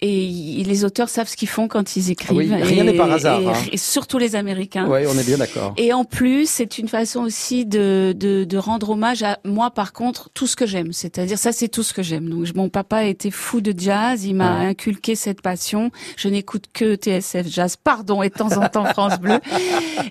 Et 0.00 0.62
les 0.64 0.84
auteurs 0.84 1.08
savent 1.08 1.28
ce 1.28 1.36
qu'ils 1.36 1.48
font 1.48 1.68
quand 1.68 1.96
ils 1.96 2.10
écrivent. 2.10 2.36
Oui, 2.36 2.52
rien 2.52 2.84
n'est 2.84 2.94
par 2.94 3.10
hasard. 3.10 3.40
Et, 3.40 3.46
hein. 3.48 3.52
et, 3.72 3.76
surtout 3.76 4.18
les 4.18 4.36
Américains. 4.36 4.86
Oui, 4.88 5.00
on 5.08 5.18
est 5.18 5.26
bien 5.26 5.38
d'accord. 5.38 5.74
Et 5.76 5.92
en 5.92 6.04
plus, 6.04 6.48
c'est 6.48 6.78
une 6.78 6.88
façon 6.88 7.20
aussi 7.20 7.66
de, 7.66 8.14
de, 8.16 8.44
de 8.44 8.58
rendre 8.58 8.81
hommage 8.90 9.22
à 9.22 9.38
moi, 9.44 9.70
par 9.70 9.92
contre, 9.92 10.30
tout 10.34 10.46
ce 10.46 10.56
que 10.56 10.66
j'aime. 10.66 10.92
C'est-à-dire, 10.92 11.38
ça, 11.38 11.52
c'est 11.52 11.68
tout 11.68 11.82
ce 11.82 11.92
que 11.92 12.02
j'aime. 12.02 12.28
Donc, 12.28 12.46
mon 12.54 12.68
papa 12.68 13.04
était 13.04 13.30
fou 13.30 13.60
de 13.60 13.74
jazz. 13.76 14.24
Il 14.24 14.34
m'a 14.34 14.58
inculqué 14.58 15.14
cette 15.14 15.42
passion. 15.42 15.90
Je 16.16 16.28
n'écoute 16.28 16.66
que 16.72 16.94
TSF 16.94 17.46
Jazz, 17.48 17.76
pardon, 17.76 18.22
et 18.22 18.28
de 18.28 18.34
temps 18.34 18.56
en 18.56 18.68
temps 18.68 18.84
France 18.86 19.18
Bleu. 19.20 19.38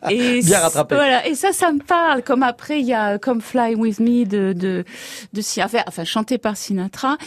Et 0.09 0.41
Bien 0.41 0.59
rattrapé. 0.59 0.95
Voilà. 0.95 1.27
Et 1.27 1.35
ça, 1.35 1.51
ça 1.51 1.71
me 1.71 1.79
parle. 1.79 2.23
Comme 2.23 2.43
après, 2.43 2.79
il 2.79 2.85
y 2.85 2.93
a 2.93 3.17
comme 3.17 3.41
Fly 3.41 3.75
With 3.75 3.99
Me 3.99 4.25
de, 4.25 4.53
de, 4.53 4.85
de 5.33 5.41
Sinatra, 5.41 5.79
enfin, 5.87 6.03
chanté 6.03 6.37
par 6.37 6.57
Sinatra. 6.57 7.17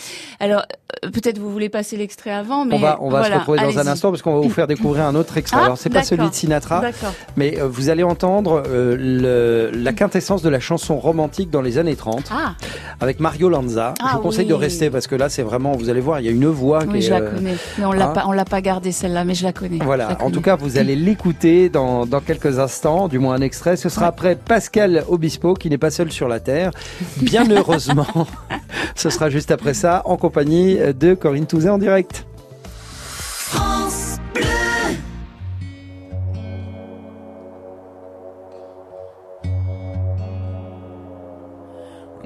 Alors, 0.40 0.64
euh, 1.04 1.10
peut-être 1.10 1.38
vous 1.38 1.50
voulez 1.50 1.68
passer 1.68 1.96
l'extrait 1.96 2.30
avant, 2.30 2.64
mais. 2.64 2.76
On 2.76 2.80
va, 2.80 2.98
on 3.00 3.10
va 3.10 3.18
voilà, 3.20 3.34
se 3.36 3.38
retrouver 3.40 3.60
dans 3.60 3.78
un 3.78 3.86
instant 3.86 4.10
parce 4.10 4.22
qu'on 4.22 4.34
va 4.34 4.40
vous 4.40 4.50
faire 4.50 4.66
découvrir 4.66 5.04
un 5.06 5.14
autre 5.14 5.36
extrait. 5.36 5.60
Ah, 5.60 5.64
Alors, 5.64 5.78
c'est 5.78 5.90
pas 5.90 6.02
celui 6.02 6.28
de 6.28 6.34
Sinatra. 6.34 6.82
Mais 7.36 7.58
euh, 7.58 7.68
vous 7.68 7.88
allez 7.88 8.02
entendre 8.02 8.62
euh, 8.66 8.96
le, 8.98 9.70
la 9.76 9.92
quintessence 9.92 10.42
de 10.42 10.48
la 10.48 10.60
chanson 10.60 10.98
romantique 10.98 11.33
dans 11.42 11.62
les 11.62 11.78
années 11.78 11.96
30 11.96 12.30
ah. 12.30 12.54
avec 13.00 13.20
Mario 13.20 13.48
Lanza. 13.48 13.94
Ah, 14.00 14.10
je 14.10 14.16
vous 14.16 14.22
conseille 14.22 14.44
oui. 14.44 14.50
de 14.50 14.54
rester 14.54 14.90
parce 14.90 15.06
que 15.06 15.14
là, 15.14 15.28
c'est 15.28 15.42
vraiment, 15.42 15.72
vous 15.72 15.90
allez 15.90 16.00
voir, 16.00 16.20
il 16.20 16.26
y 16.26 16.28
a 16.28 16.32
une 16.32 16.46
voix 16.46 16.84
oui, 16.86 16.94
qui 16.94 17.02
je 17.02 17.06
est, 17.08 17.10
la 17.10 17.26
euh, 17.26 17.34
connais. 17.34 17.56
Mais 17.78 17.84
on 17.84 17.92
l'a 17.92 18.08
hein 18.08 18.12
pas, 18.12 18.24
on 18.26 18.32
l'a 18.32 18.44
pas 18.44 18.60
gardée 18.60 18.92
celle-là, 18.92 19.24
mais 19.24 19.34
je 19.34 19.44
la 19.44 19.52
connais. 19.52 19.78
Voilà. 19.82 20.16
En 20.20 20.30
tout 20.30 20.40
cas, 20.40 20.56
vous 20.56 20.78
allez 20.78 20.96
l'écouter 20.96 21.68
dans, 21.68 22.06
dans 22.06 22.20
quelques 22.20 22.58
instants, 22.58 23.08
du 23.08 23.18
moins 23.18 23.34
un 23.34 23.40
extrait. 23.40 23.76
Ce 23.76 23.88
sera 23.88 24.06
après 24.06 24.36
Pascal 24.36 25.04
Obispo, 25.08 25.54
qui 25.54 25.70
n'est 25.70 25.78
pas 25.78 25.90
seul 25.90 26.12
sur 26.12 26.28
la 26.28 26.40
Terre. 26.40 26.70
Bien 27.16 27.44
heureusement. 27.50 28.06
Ce 28.94 29.10
sera 29.10 29.28
juste 29.28 29.50
après 29.50 29.74
ça, 29.74 30.02
en 30.04 30.16
compagnie 30.16 30.76
de 30.76 31.14
Corinne 31.14 31.46
Touzet 31.46 31.68
en 31.68 31.78
direct. 31.78 32.24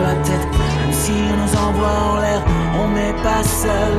La 0.00 0.14
tête, 0.22 0.48
même 0.58 0.92
si 0.92 1.12
on 1.12 1.36
nous 1.42 1.54
envoie 1.66 1.96
en 2.10 2.16
l'air, 2.20 2.42
on 2.80 2.88
n'est 2.88 3.22
pas 3.22 3.42
seul. 3.42 3.96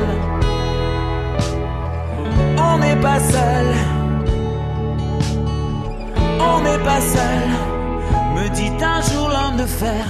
On 2.58 2.78
n'est 2.78 3.00
pas 3.00 3.20
seul. 3.20 3.66
On 6.42 6.60
n'est 6.62 6.78
pas 6.78 7.00
seul, 7.00 7.48
me 8.34 8.48
dit 8.54 8.72
un 8.82 9.00
jour 9.02 9.28
l'homme 9.28 9.66
fer. 9.66 10.06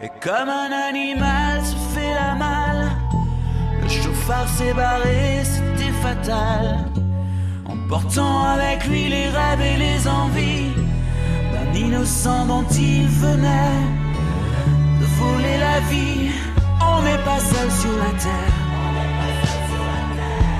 Et 0.00 0.10
comme 0.20 0.48
un 0.48 0.70
animal 0.90 1.60
se 1.62 1.76
fait 1.94 2.14
la 2.14 2.34
malle, 2.34 2.90
le 3.82 3.88
chauffard 3.88 4.48
s'est 4.48 4.74
barré, 4.74 5.42
c'était 5.42 5.92
fatal. 6.02 6.84
Emportant 7.66 8.44
avec 8.44 8.86
lui 8.86 9.08
les 9.08 9.28
rêves 9.28 9.60
et 9.60 9.76
les 9.76 10.08
envies 10.08 10.63
d'un 11.74 11.80
innocent 11.80 12.46
dont 12.46 12.64
il 12.70 13.06
venait 13.06 13.80
de 15.00 15.06
voler 15.18 15.58
la 15.58 15.80
vie. 15.90 16.30
On 16.80 17.02
n'est 17.02 17.22
pas 17.24 17.40
seul 17.40 17.70
sur 17.70 17.92
la 17.98 18.10
terre, 18.18 18.54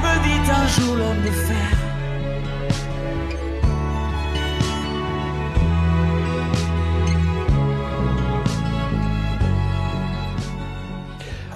me 0.03 0.14
dit 0.24 0.50
un 0.50 0.66
jour 0.68 0.96
l'homme 0.96 1.22
de 1.22 1.31
fer. 1.31 1.57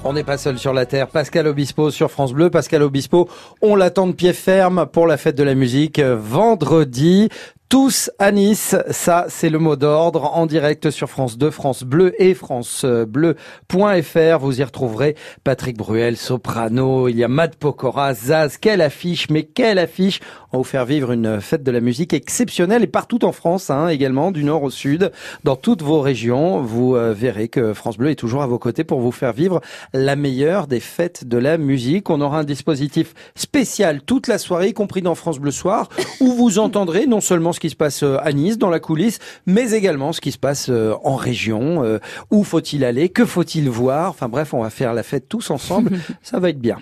On 0.05 0.15
n'est 0.15 0.25
pas 0.25 0.39
seul 0.39 0.59
sur 0.59 0.73
la 0.73 0.87
terre. 0.87 1.09
Pascal 1.09 1.47
Obispo 1.49 1.91
sur 1.91 2.11
France 2.11 2.33
Bleu. 2.33 2.49
Pascal 2.49 2.83
Obispo, 2.83 3.29
on 3.61 3.77
l'attend 3.77 4.07
de 4.07 4.13
pied 4.13 4.33
ferme 4.33 4.87
pour 4.87 5.07
la 5.07 5.19
fête 5.19 5.37
de 5.37 5.43
la 5.43 5.55
musique 5.55 6.01
vendredi. 6.01 7.29
Tous 7.69 8.11
à 8.19 8.33
Nice, 8.33 8.75
ça 8.91 9.27
c'est 9.29 9.51
le 9.51 9.59
mot 9.59 9.77
d'ordre 9.77 10.35
en 10.35 10.47
direct 10.47 10.89
sur 10.89 11.11
France 11.11 11.37
2, 11.37 11.51
France 11.51 11.83
Bleu 11.83 12.15
et 12.19 12.33
France 12.33 12.87
Bleu.fr. 12.87 14.39
Vous 14.41 14.61
y 14.61 14.65
retrouverez 14.65 15.17
Patrick 15.45 15.77
Bruel, 15.77 16.17
soprano, 16.17 17.09
il 17.09 17.19
y 17.19 17.25
a 17.25 17.29
Matt 17.29 17.57
Pokora, 17.57 18.15
Zaz, 18.15 18.57
quelle 18.57 18.81
affiche, 18.81 19.29
mais 19.29 19.43
quelle 19.43 19.79
affiche 19.79 20.21
On 20.53 20.59
vous 20.59 20.65
faire 20.65 20.87
vivre 20.87 21.13
une 21.13 21.43
fête 21.43 21.63
de 21.63 21.71
la 21.71 21.81
musique 21.81 22.15
exceptionnelle 22.15 22.85
et 22.85 22.87
partout 22.87 23.23
en 23.27 23.33
France 23.33 23.69
hein, 23.69 23.89
également, 23.89 24.31
du 24.31 24.45
nord 24.45 24.63
au 24.63 24.71
sud, 24.71 25.13
dans 25.45 25.57
toutes 25.57 25.83
vos 25.83 26.01
régions. 26.01 26.63
Vous 26.63 26.97
euh, 26.97 27.13
verrez 27.13 27.49
que 27.49 27.75
France 27.75 27.99
Bleu 27.99 28.09
est 28.09 28.15
toujours 28.15 28.41
à 28.41 28.47
vos 28.47 28.59
côtés 28.59 28.85
pour 28.85 29.01
vous 29.01 29.13
faire 29.13 29.35
vivre 29.35 29.61
la 29.93 30.17
meilleure 30.17 30.69
des 30.69 30.81
fêtes 30.81 31.29
de 31.29 31.37
la 31.37 31.59
musique. 31.59 32.09
On 32.09 32.23
aura 32.23 32.39
un 32.39 32.45
dispositif 32.45 33.13
spécial 33.35 34.01
toute 34.01 34.27
la 34.27 34.39
soirée, 34.39 34.69
y 34.69 34.73
compris 34.73 35.03
dans 35.03 35.15
France 35.15 35.39
Bleu 35.39 35.51
Soir, 35.51 35.91
où 36.21 36.33
vous 36.33 36.59
entendrez 36.59 37.07
non 37.07 37.21
seulement 37.21 37.53
ce 37.59 37.61
qui 37.61 37.71
se 37.71 37.77
passe 37.77 38.05
euh, 38.05 38.19
à 38.23 38.33
Nice, 38.33 38.57
dans 38.57 38.71
la 38.71 38.79
coulisse, 38.79 39.19
mais 39.45 39.73
également 39.73 40.13
ce 40.13 40.21
qui 40.21 40.31
se 40.31 40.39
passe 40.39 40.69
euh, 40.71 40.95
en 41.03 41.17
région. 41.17 41.83
Euh, 41.83 41.99
où 42.31 42.45
faut-il 42.45 42.85
aller 42.85 43.09
Que 43.09 43.25
faut-il 43.25 43.69
voir 43.69 44.11
Enfin 44.11 44.29
bref, 44.29 44.55
on 44.55 44.63
va 44.63 44.71
faire 44.71 44.95
la 44.95 45.03
fête 45.03 45.29
tous 45.29 45.51
ensemble. 45.51 45.99
Ça 46.23 46.39
va 46.39 46.51
être 46.51 46.61
bien. 46.61 46.79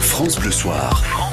France 0.00 0.40
Bleu 0.40 0.50
Soir. 0.50 1.27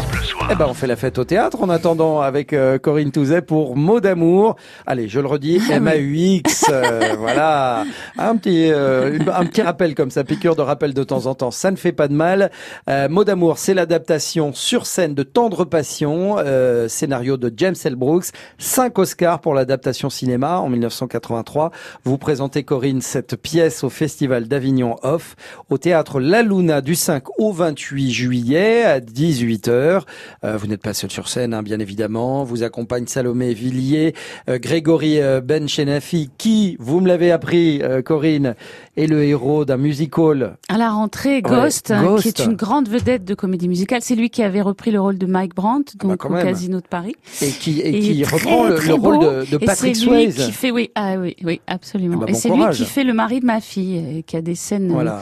Eh 0.48 0.54
ben, 0.54 0.68
on 0.70 0.76
fait 0.76 0.86
la 0.86 0.96
fête 0.96 1.18
au 1.18 1.24
théâtre 1.24 1.64
en 1.64 1.70
attendant 1.70 2.22
avec 2.22 2.54
euh, 2.54 2.78
Corinne 2.78 3.12
Touzet 3.12 3.42
pour 3.42 3.76
Mot 3.76 4.00
d'amour. 4.00 4.56
Allez, 4.86 5.08
je 5.10 5.20
le 5.20 5.26
redis, 5.26 5.60
Ah 5.72 5.78
M-A-U-X, 5.78 6.66
euh, 6.70 7.16
voilà. 7.18 7.84
Un 8.20 8.38
petit, 8.38 8.72
euh, 8.72 9.18
un 9.34 9.46
petit 9.48 9.64
rappel 9.64 9.96
comme 9.96 10.12
ça, 10.12 10.24
piqûre 10.24 10.56
de 10.56 10.62
rappel 10.62 10.94
de 10.94 11.04
temps 11.04 11.26
en 11.26 11.34
temps, 11.34 11.50
ça 11.50 11.72
ne 11.72 11.76
fait 11.76 11.94
pas 11.94 12.08
de 12.08 12.14
mal. 12.14 12.52
Euh, 12.88 13.10
Mot 13.10 13.24
d'amour, 13.24 13.58
c'est 13.58 13.74
l'adaptation 13.74 14.54
sur 14.54 14.86
scène 14.86 15.16
de 15.16 15.24
Tendre 15.24 15.66
Passion, 15.66 16.36
euh, 16.38 16.88
scénario 16.88 17.38
de 17.38 17.52
James 17.58 17.76
L. 17.84 17.96
Brooks, 17.96 18.28
5 18.60 19.00
Oscars 19.00 19.42
pour 19.42 19.56
l'adaptation 19.56 20.12
cinéma 20.12 20.60
en 20.60 20.70
1983. 20.70 21.72
Vous 22.04 22.20
présentez, 22.20 22.64
Corinne, 22.64 23.02
cette 23.02 23.36
pièce 23.36 23.84
au 23.84 23.90
Festival 23.90 24.48
d'Avignon 24.48 24.98
Off, 25.02 25.36
au 25.72 25.80
théâtre 25.80 26.20
La 26.20 26.44
Luna 26.44 26.82
du 26.82 26.94
5 26.94 27.40
au 27.40 27.52
28 27.52 28.12
juillet 28.12 28.84
à 28.84 29.00
18h. 29.00 30.04
Euh, 30.46 30.58
vous 30.58 30.68
n'êtes 30.68 30.82
pas 30.82 30.94
seul 30.94 31.12
sur 31.12 31.28
scène, 31.28 31.54
hein, 31.54 31.64
bien 31.64 31.80
évidemment. 31.80 32.44
Vous 32.44 32.64
accompagne 32.64 33.08
Salomé 33.08 33.54
Villiers, 33.54 34.14
euh, 34.50 34.60
Grégory 34.60 35.20
euh, 35.20 35.42
Benchenafi, 35.42 36.30
qui, 36.38 36.78
vous 36.80 37.00
me 37.00 37.08
l'avez 37.08 37.32
appris, 37.32 37.82
euh, 37.82 38.02
Corinne, 38.02 38.56
est 38.96 39.08
le 39.08 39.24
héros 39.24 39.66
d'un 39.66 39.78
musical? 39.78 40.58
À 40.70 40.78
la 40.78 40.92
rentrée, 40.92 41.42
Ghost, 41.42 41.90
Ouais, 41.90 41.96
hein, 41.96 42.04
Ghost. 42.04 42.24
qui 42.24 42.42
est 42.42 42.46
une 42.46 42.56
grande 42.56 42.88
vedette 42.88 43.26
de 43.26 43.34
comédie 43.34 43.68
musicale. 43.68 44.02
C'est 44.02 44.16
lui 44.16 44.30
qui 44.30 44.44
avait 44.44 44.62
repris 44.62 44.92
le 44.92 45.02
rôle 45.02 45.18
de 45.18 45.26
Mike 45.26 45.56
Brandt, 45.56 45.94
bah, 45.98 46.10
donc 46.10 46.18
quand 46.18 46.30
au. 46.30 46.42
Casino 46.42 46.80
de 46.80 46.88
Paris. 46.88 47.16
Et 47.42 47.50
qui, 47.50 47.80
et 47.82 47.96
Et 47.98 48.00
qui 48.00 48.24
reprend 48.24 48.64
très, 48.64 48.70
le, 48.70 48.76
très 48.76 48.88
le 48.90 48.94
rôle 48.94 49.20
de, 49.20 49.56
Et 49.56 49.66
Patrick 49.66 49.96
c'est 49.96 50.06
lui 50.06 50.32
Swayze. 50.32 50.46
qui 50.46 50.52
fait, 50.52 50.72
oui, 50.72 50.92
ah 50.96 51.16
oui, 51.18 51.36
oui, 51.44 51.60
absolument. 51.68 52.20
Ah 52.22 52.26
bah, 52.26 52.32
et 52.32 52.34
c'est 52.36 52.50
lui 52.50 52.64
qui 52.72 52.86
fait 52.86 53.04
le 53.04 53.14
mari 53.14 53.40
de 53.40 53.46
ma 53.46 53.62
fille, 53.62 54.24
qui 54.28 54.38
a 54.38 54.42
des 54.42 54.56
scènes 54.56 54.92
euh, 54.92 54.94
Voilà. 54.94 55.22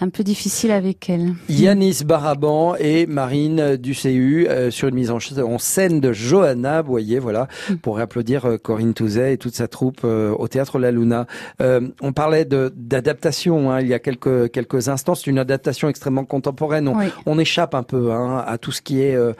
Un 0.00 0.08
peu 0.08 0.22
difficiles 0.22 0.70
avec 0.72 1.08
elle. 1.10 1.32
Yanis 1.48 2.00
Baraban 2.04 2.74
et 2.76 3.06
Marine 3.06 3.76
Ducu 3.76 4.46
euh, 4.48 4.70
sur 4.70 4.88
une 4.88 4.94
mise 4.94 5.10
en, 5.10 5.18
scène 5.58 6.00
de 6.00 6.12
Johanna 6.12 6.82
Boyer, 6.82 7.18
voilà, 7.18 7.48
Mm. 7.70 7.74
pour 7.76 7.98
applaudir 8.00 8.46
euh, 8.46 8.56
Corinne 8.58 8.94
Touzet 8.94 9.34
et 9.34 9.36
toute 9.38 9.54
sa 9.54 9.68
troupe 9.68 10.00
euh, 10.04 10.32
au 10.38 10.48
théâtre 10.48 10.78
La 10.78 10.90
Luna. 10.90 11.26
Euh, 11.60 11.80
on 12.00 12.12
parlait 12.12 12.44
de 12.44 12.72
d'adaptation 12.76 13.70
hein, 13.70 13.80
il 13.80 13.88
y 13.88 13.94
a 13.94 13.98
quelques 13.98 14.50
quelques 14.50 14.88
instants. 14.88 15.14
C'est 15.14 15.28
une 15.30 15.38
adaptation 15.38 15.88
extrêmement 15.88 16.24
contemporaine. 16.24 16.88
On, 16.88 16.96
Oui. 16.96 17.06
on 17.26 17.38
échappe 17.38 17.74
un 17.74 17.82
peu 17.82 18.12
hein, 18.12 18.42
à 18.46 18.58
tout 18.58 18.72
ce 18.72 18.82
qui 18.82 19.02
est 19.02 19.14
euh, 19.14 19.32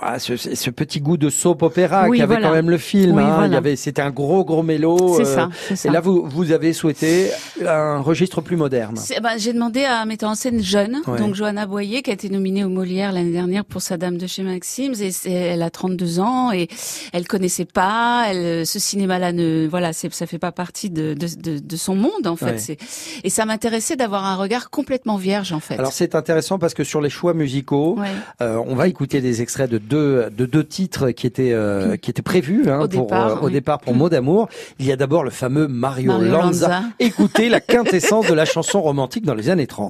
à 0.00 0.18
ce, 0.18 0.36
ce 0.36 0.70
petit 0.70 1.00
goût 1.00 1.16
de 1.16 1.28
soap 1.30 1.62
opéra 1.62 2.06
Oui, 2.08 2.18
qui 2.18 2.22
avait 2.22 2.34
voilà. 2.34 2.48
quand 2.48 2.54
même 2.54 2.70
le 2.70 2.78
film. 2.78 3.16
Oui, 3.16 3.22
hein. 3.22 3.30
voilà. 3.34 3.46
Il 3.48 3.52
y 3.52 3.56
avait, 3.56 3.76
c'était 3.76 4.02
un 4.02 4.10
gros 4.10 4.44
gros 4.44 4.62
mélo. 4.62 5.14
C'est 5.16 5.22
euh, 5.22 5.34
ça, 5.34 5.48
ça. 5.76 5.88
Et 5.88 5.92
là, 5.92 6.00
vous 6.00 6.24
vous 6.28 6.52
avez 6.52 6.72
souhaité 6.72 7.28
un 7.66 7.98
registre 8.00 8.40
plus 8.40 8.56
moderne. 8.56 8.96
C'est- 8.96 9.20
ben, 9.20 9.36
j'ai 9.36 9.52
demandé 9.52 9.84
à 9.84 9.91
un 10.00 10.04
metteur 10.06 10.30
en 10.30 10.34
scène 10.34 10.62
jeune, 10.62 11.00
Ouais. 11.06 11.18
donc 11.18 11.34
Johanna 11.34 11.66
Boyer, 11.66 12.02
qui 12.02 12.10
a 12.10 12.14
été 12.14 12.28
nominée 12.28 12.64
au 12.64 12.68
Molière 12.68 13.12
l'année 13.12 13.32
dernière 13.32 13.64
pour 13.64 13.82
sa 13.82 13.96
Dame 13.96 14.16
de 14.18 14.26
chez 14.26 14.42
Maxims, 14.42 14.92
et 15.00 15.32
elle 15.32 15.62
a 15.62 15.70
32 15.70 16.20
ans 16.20 16.52
et 16.52 16.68
elle 17.12 17.26
connaissait 17.26 17.64
pas, 17.64 18.24
elle, 18.28 18.66
ce 18.66 18.78
cinéma-là 18.78 19.32
ne, 19.32 19.66
voilà, 19.68 19.92
ça 19.92 20.26
fait 20.26 20.38
pas 20.38 20.52
partie 20.52 20.90
de, 20.90 21.14
de, 21.14 21.26
de, 21.40 21.58
de 21.58 21.76
son 21.76 21.94
monde 21.96 22.26
en 22.26 22.36
fait. 22.36 22.68
Ouais. 22.70 22.76
Et 23.24 23.30
ça 23.30 23.44
m'intéressait 23.44 23.96
d'avoir 23.96 24.24
un 24.24 24.36
regard 24.36 24.70
complètement 24.70 25.16
vierge 25.16 25.52
en 25.52 25.60
fait. 25.60 25.78
Alors 25.78 25.92
c'est 25.92 26.14
intéressant 26.14 26.58
parce 26.58 26.74
que 26.74 26.84
sur 26.84 27.00
les 27.00 27.10
choix 27.10 27.34
musicaux, 27.34 27.96
Ouais. 27.98 28.08
euh, 28.40 28.62
on 28.66 28.74
va 28.74 28.88
écouter 28.88 29.20
des 29.20 29.42
extraits 29.42 29.70
de 29.70 29.78
deux 29.78 30.28
de 30.30 30.46
deux 30.46 30.64
titres 30.64 31.10
qui 31.10 31.26
étaient 31.26 31.52
euh, 31.52 31.96
qui 31.96 32.10
étaient 32.10 32.22
prévus 32.22 32.68
hein, 32.70 32.80
Au 32.82 32.88
pour 32.88 33.02
départ, 33.06 33.26
euh, 33.38 33.46
au 33.46 33.50
départ 33.50 33.78
pour 33.80 33.94
Mot 33.94 34.08
d'amour. 34.08 34.48
Il 34.78 34.86
y 34.86 34.92
a 34.92 34.96
d'abord 34.96 35.24
le 35.24 35.30
fameux 35.30 35.68
Mario, 35.68 36.12
Mario 36.12 36.30
Lanza. 36.32 36.68
Lanza. 36.68 36.82
Écoutez 36.98 37.48
la 37.48 37.60
quintessence 37.72 38.26
de 38.26 38.34
la 38.34 38.44
chanson 38.44 38.80
romantique 38.82 39.24
dans 39.24 39.34
les 39.34 39.50
années 39.50 39.66
30. 39.66 39.81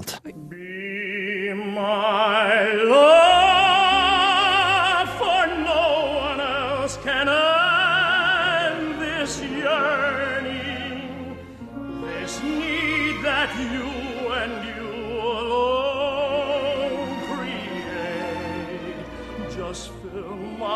My 1.55 2.73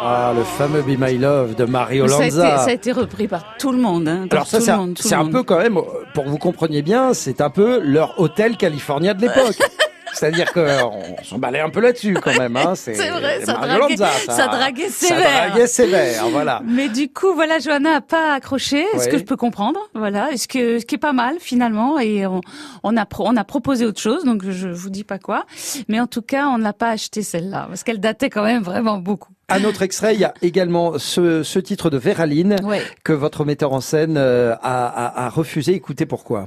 Ah, 0.08 0.32
le 0.36 0.44
fameux 0.44 0.82
Be 0.82 0.96
My 0.96 1.18
Love 1.18 1.56
de 1.56 1.64
Mario 1.64 2.06
ça, 2.06 2.18
a 2.18 2.26
été, 2.26 2.36
Lanza. 2.36 2.58
ça 2.58 2.70
a 2.70 2.72
été 2.72 2.92
repris 2.92 3.26
par 3.26 3.56
tout 3.58 3.72
le 3.72 3.78
monde. 3.78 4.06
Hein, 4.06 4.26
Alors 4.30 4.46
ça, 4.46 4.60
c'est 4.60 4.70
un, 5.14 5.26
peu 5.26 5.42
quand 5.42 5.58
même, 5.58 5.80
pour 6.14 6.24
que 6.24 6.28
vous 6.28 6.38
compreniez 6.38 6.82
bien, 6.82 7.12
c'est 7.12 7.40
un 7.40 7.50
peu 7.50 7.80
leur 7.80 8.20
hôtel 8.20 8.56
California 8.56 9.14
de 9.14 9.22
l'époque. 9.22 9.58
C'est-à-dire 10.18 10.52
qu'on 10.52 11.16
s'emballait 11.22 11.60
un 11.60 11.70
peu 11.70 11.80
là-dessus 11.80 12.14
quand 12.14 12.36
même. 12.38 12.56
Hein. 12.56 12.72
C'est 12.74 12.92
vrai, 12.94 13.44
ça 13.44 13.52
draguait- 13.54 13.96
ça 13.96 14.46
draguait 14.48 14.88
Ça 14.88 15.08
sévère. 15.08 15.48
draguait 15.48 15.66
sévère, 15.66 16.28
voilà. 16.30 16.62
Mais 16.66 16.88
du 16.88 17.08
coup, 17.12 17.34
voilà, 17.34 17.58
Johanna 17.58 17.96
a 17.96 18.00
pas 18.00 18.34
accroché, 18.34 18.84
ce 18.94 18.98
Ouais. 18.98 19.08
que 19.08 19.18
je 19.18 19.24
peux 19.24 19.36
comprendre, 19.36 19.78
voilà, 19.94 20.28
ce 20.36 20.48
que 20.48 20.78
ce 20.78 20.86
qui 20.86 20.94
est 20.94 20.98
pas 20.98 21.12
mal 21.12 21.36
finalement, 21.40 21.98
et 21.98 22.26
on, 22.26 22.40
on 22.82 22.96
a 22.96 23.04
pro- 23.06 23.24
on 23.26 23.36
a 23.36 23.44
proposé 23.44 23.84
autre 23.86 24.00
chose, 24.00 24.24
donc 24.24 24.42
je 24.48 24.68
vous 24.68 24.90
dis 24.90 25.04
pas 25.04 25.18
quoi, 25.18 25.44
mais 25.88 26.00
en 26.00 26.06
tout 26.06 26.22
cas, 26.22 26.46
on 26.48 26.58
ne 26.58 26.62
l'a 26.62 26.72
pas 26.72 26.90
acheté 26.90 27.22
celle-là 27.22 27.66
parce 27.68 27.82
qu'elle 27.84 28.00
datait 28.00 28.30
quand 28.30 28.44
même 28.44 28.62
vraiment 28.62 28.98
beaucoup. 28.98 29.32
Un 29.48 29.62
autre 29.64 29.82
extrait, 29.82 30.14
il 30.14 30.20
y 30.20 30.24
a 30.24 30.34
également 30.42 30.98
ce, 30.98 31.42
ce 31.44 31.58
titre 31.60 31.88
de 31.90 31.98
Véraline 31.98 32.56
Ouais. 32.64 32.82
que 33.04 33.12
votre 33.12 33.44
metteur 33.44 33.72
en 33.72 33.80
scène 33.80 34.16
euh, 34.18 34.54
a, 34.62 34.86
a- 34.86 35.26
a 35.26 35.28
refusé. 35.30 35.72
Écoutez 35.74 36.04
pourquoi. 36.06 36.46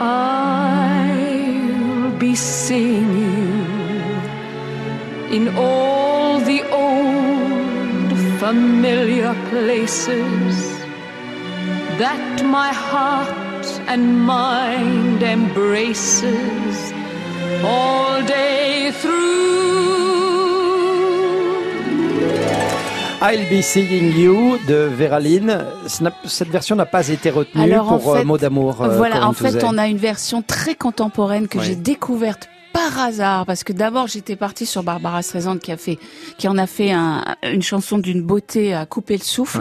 I'll 0.00 0.27
you 2.70 3.88
in 5.36 5.54
all 5.56 6.38
the 6.40 6.62
old 6.70 8.12
familiar 8.38 9.34
places 9.50 10.56
that 11.98 12.44
my 12.44 12.72
heart 12.72 13.66
and 13.86 14.20
mind 14.20 15.22
embraces 15.22 16.92
all 17.64 18.22
day 18.22 18.92
through. 18.92 19.77
I'll 23.20 23.48
be 23.50 23.60
seeing 23.62 24.16
you 24.16 24.58
de 24.68 24.88
n'a- 26.00 26.12
Cette 26.24 26.48
version 26.50 26.76
n'a 26.76 26.86
pas 26.86 27.08
été 27.08 27.30
retenue 27.30 27.64
Alors, 27.64 27.86
pour 27.98 28.14
euh, 28.14 28.18
fait, 28.18 28.24
Mot 28.24 28.38
d'amour. 28.38 28.82
euh, 28.82 28.96
voilà, 28.96 29.26
en 29.26 29.32
fait, 29.32 29.64
on 29.64 29.76
a 29.76 29.88
une 29.88 29.96
version 29.96 30.40
très 30.42 30.74
contemporaine 30.76 31.48
que 31.48 31.60
j'ai 31.60 31.74
découverte 31.76 32.44
par 32.44 32.58
par 32.90 33.00
hasard, 33.00 33.44
parce 33.44 33.64
que 33.64 33.72
d'abord 33.72 34.06
j'étais 34.06 34.36
partie 34.36 34.64
sur 34.64 34.84
Barbara 34.84 35.22
Streisand 35.22 35.58
qui 35.58 35.72
a 35.72 35.76
fait, 35.76 35.98
qui 36.36 36.46
en 36.46 36.56
a 36.58 36.66
fait 36.66 36.92
une 36.92 37.62
chanson 37.62 37.98
d'une 37.98 38.22
beauté 38.22 38.72
à 38.72 38.86
couper 38.86 39.16
le 39.16 39.22
souffle. 39.24 39.58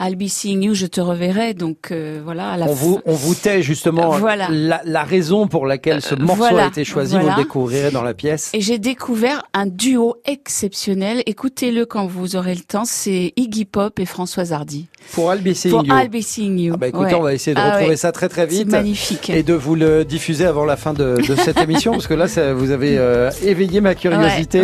I'll 0.00 0.16
be 0.16 0.28
seeing 0.28 0.62
you, 0.62 0.74
je 0.74 0.86
te 0.86 1.00
reverrai. 1.00 1.54
Donc 1.54 1.90
euh, 1.90 2.20
voilà. 2.24 2.50
À 2.50 2.56
la 2.56 2.66
on 2.66 2.72
vous 2.72 3.00
on 3.06 3.14
vous 3.14 3.34
tait 3.34 3.62
justement 3.62 4.10
voilà. 4.10 4.48
la, 4.50 4.80
la, 4.84 5.04
raison 5.04 5.46
pour 5.46 5.66
laquelle 5.66 6.02
ce 6.02 6.14
morceau 6.14 6.56
a 6.56 6.66
été 6.66 6.84
choisi. 6.84 7.16
Vous 7.16 7.26
le 7.26 7.36
découvrirez 7.36 7.90
dans 7.90 8.02
la 8.02 8.14
pièce. 8.14 8.50
Et 8.54 8.60
j'ai 8.60 8.78
découvert 8.78 9.44
un 9.52 9.66
duo 9.66 10.16
exceptionnel. 10.24 11.22
Écoutez-le 11.26 11.86
quand 11.86 12.06
vous 12.06 12.36
aurez 12.36 12.54
le 12.54 12.62
temps. 12.62 12.84
C'est 12.84 13.32
Iggy 13.36 13.64
Pop 13.64 13.98
et 13.98 14.06
Françoise 14.06 14.52
Hardy. 14.52 14.86
Pour 15.12 15.32
I'll 15.32 15.42
be 15.42 15.52
seeing 15.52 15.70
pour 15.72 15.84
you. 15.84 15.94
I'll 15.94 16.08
be 16.08 16.22
seeing 16.22 16.58
you. 16.58 16.72
Ah 16.74 16.76
bah 16.78 16.88
écoutez, 16.88 17.14
on 17.14 17.22
va 17.22 17.34
essayer 17.34 17.54
de 17.54 17.60
ah 17.60 17.76
retrouver 17.76 17.96
ça 17.96 18.12
très 18.12 18.28
très 18.28 18.46
vite. 18.46 18.68
magnifique. 18.68 19.30
Et 19.30 19.42
de 19.42 19.54
vous 19.54 19.74
le 19.74 20.04
diffuser 20.04 20.46
avant 20.46 20.64
la 20.64 20.76
fin 20.76 20.92
de, 20.92 21.16
de 21.16 21.34
cette 21.36 21.58
émission 21.62 21.92
parce 21.92 22.06
que 22.06 22.14
là, 22.14 22.28
ça, 22.28 22.54
vous 22.54 22.70
avez 22.70 22.98
euh, 22.98 23.30
éveillé 23.42 23.80
ma 23.80 23.94
curiosité. 23.94 24.62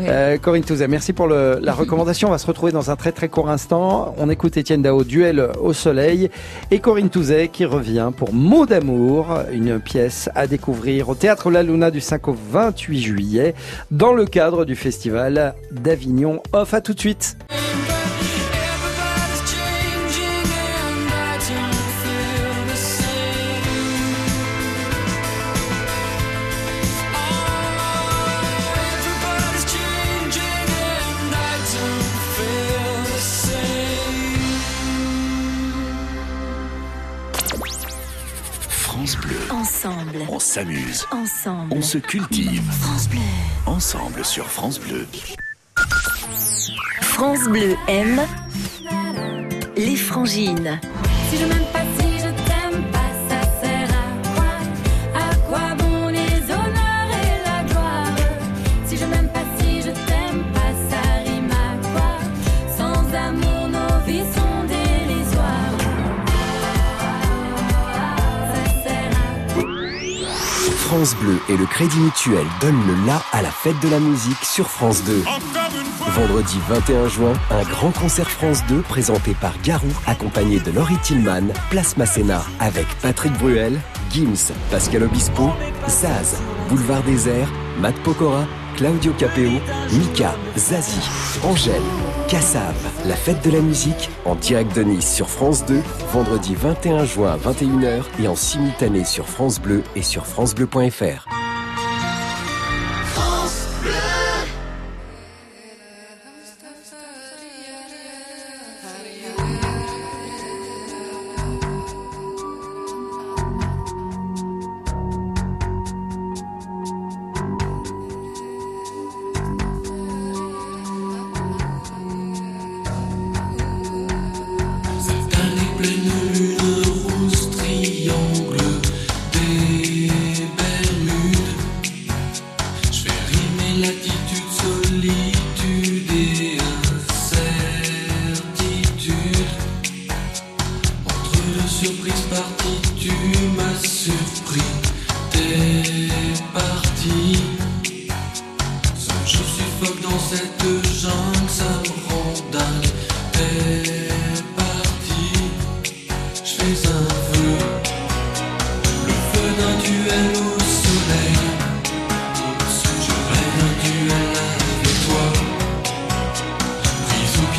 Euh, 0.00 0.38
Corinne 0.38 0.64
Touzet, 0.64 0.88
merci 0.88 1.12
pour 1.12 1.26
le, 1.26 1.58
la 1.60 1.72
recommandation. 1.72 2.28
On 2.28 2.32
va 2.32 2.38
se 2.38 2.46
retrouver 2.46 2.72
dans 2.72 2.90
un 2.90 2.96
très 2.96 3.12
très 3.12 3.28
court 3.28 3.50
instant. 3.50 4.14
On 4.18 4.30
écoute 4.30 4.56
Étienne 4.60 4.82
Dao, 4.82 5.04
Duel 5.04 5.50
au 5.60 5.72
soleil 5.72 6.30
et 6.70 6.78
Corinne 6.78 7.10
Touzet 7.10 7.48
qui 7.48 7.64
revient 7.64 8.10
pour 8.16 8.32
Mot 8.32 8.66
d'amour, 8.66 9.38
une 9.52 9.80
pièce 9.80 10.28
à 10.34 10.46
découvrir 10.46 11.08
au 11.08 11.14
Théâtre 11.14 11.50
La 11.50 11.62
Luna 11.62 11.90
du 11.90 12.00
5 12.00 12.28
au 12.28 12.36
28 12.50 13.00
juillet 13.00 13.54
dans 13.90 14.12
le 14.12 14.26
cadre 14.26 14.64
du 14.64 14.76
festival 14.76 15.54
d'Avignon. 15.72 16.42
Off 16.52 16.74
à 16.74 16.80
tout 16.80 16.94
de 16.94 17.00
suite. 17.00 17.36
Ensemble. 39.82 40.26
On 40.28 40.38
s'amuse. 40.38 41.06
Ensemble. 41.10 41.72
On 41.74 41.80
se 41.80 41.96
cultive. 41.96 42.62
France 42.82 43.08
Bleu. 43.08 43.20
Ensemble 43.64 44.22
sur 44.26 44.46
France 44.46 44.78
Bleu. 44.78 45.06
France 47.00 47.48
Bleu 47.48 47.76
aime 47.88 48.20
les 49.78 49.96
frangines. 49.96 50.78
Si 51.30 51.38
je 51.38 51.46
m'aime 51.46 51.64
pas 51.72 51.99
France 71.00 71.16
Bleu 71.16 71.40
et 71.48 71.56
le 71.56 71.64
Crédit 71.64 71.98
Mutuel 71.98 72.44
donnent 72.60 72.86
le 72.86 73.06
la 73.06 73.22
à 73.32 73.40
la 73.40 73.50
fête 73.50 73.80
de 73.80 73.88
la 73.88 73.98
musique 73.98 74.44
sur 74.44 74.68
France 74.68 75.02
2. 75.04 75.24
Vendredi 76.08 76.58
21 76.68 77.08
juin, 77.08 77.32
un 77.50 77.62
grand 77.62 77.90
concert 77.90 78.28
France 78.28 78.62
2 78.68 78.82
présenté 78.82 79.34
par 79.40 79.54
Garou, 79.62 79.88
accompagné 80.06 80.60
de 80.60 80.70
Laurie 80.70 80.98
Tillman, 81.02 81.54
Place 81.70 81.96
Masséna, 81.96 82.44
avec 82.58 82.86
Patrick 83.00 83.32
Bruel, 83.38 83.80
Gims, 84.10 84.52
Pascal 84.70 85.04
Obispo, 85.04 85.48
Zaz, 85.88 86.36
Boulevard 86.68 87.02
Désert, 87.04 87.48
Matt 87.78 87.94
Pokora, 88.02 88.44
Claudio 88.76 89.14
Capeo, 89.14 89.52
Mika, 89.92 90.34
Zazie, 90.58 91.00
Angèle, 91.42 91.80
Cassav, 92.30 92.76
la 93.06 93.16
fête 93.16 93.44
de 93.44 93.50
la 93.50 93.60
musique, 93.60 94.08
en 94.24 94.36
direct 94.36 94.76
de 94.76 94.84
Nice 94.84 95.12
sur 95.12 95.28
France 95.28 95.66
2, 95.66 95.80
vendredi 96.12 96.54
21 96.54 97.04
juin 97.04 97.32
à 97.32 97.36
21h 97.36 98.04
et 98.22 98.28
en 98.28 98.36
simultané 98.36 99.04
sur 99.04 99.28
France 99.28 99.60
Bleu 99.60 99.82
et 99.96 100.02
sur 100.02 100.24
francebleu.fr. 100.26 101.49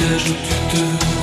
you 0.02 0.08
alive. 0.08 1.21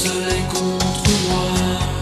soleil 0.00 0.42
contre 0.48 1.10
moi. 1.28 1.99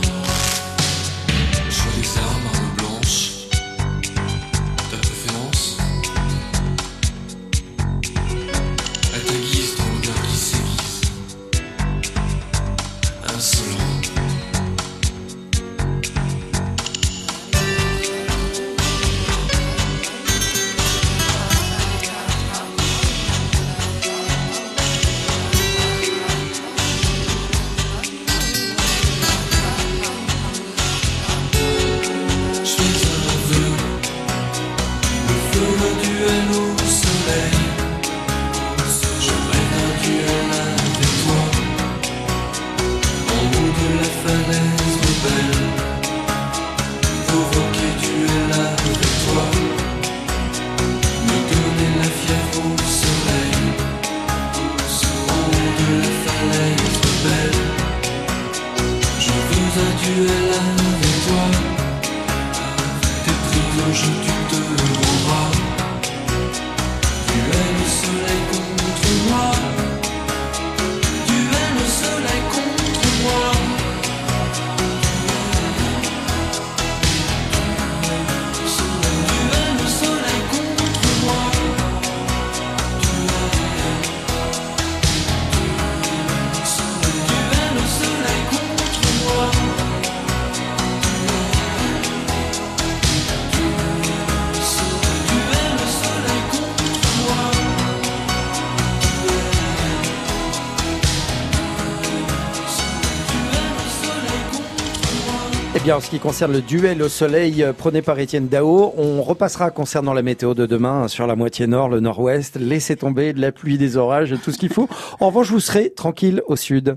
Qui 106.11 106.19
concerne 106.19 106.53
le 106.53 106.61
duel 106.61 107.03
au 107.03 107.09
soleil 107.09 107.63
euh, 107.63 107.73
prôné 107.73 108.03
par 108.03 108.19
Étienne 108.19 108.49
Dao, 108.49 108.95
on 108.97 109.23
repassera 109.23 109.71
concernant 109.71 110.15
la 110.15 110.23
météo 110.23 110.55
de 110.55 110.65
demain 110.65 111.03
hein, 111.03 111.09
sur 111.09 111.27
la 111.27 111.37
moitié 111.37 111.67
nord, 111.67 111.89
le 111.89 112.01
nord-ouest. 112.01 112.57
Laissez 112.57 112.97
tomber 112.97 113.33
de 113.33 113.41
la 113.41 113.53
pluie, 113.53 113.79
des 113.79 113.97
orages, 113.97 114.35
tout 114.43 114.51
ce 114.51 114.59
qu'il 114.59 114.73
faut. 114.73 114.89
En 115.21 115.27
revanche, 115.27 115.51
vous 115.51 115.61
serez 115.61 115.91
tranquille 115.91 116.43
au 116.47 116.57
sud. 116.57 116.97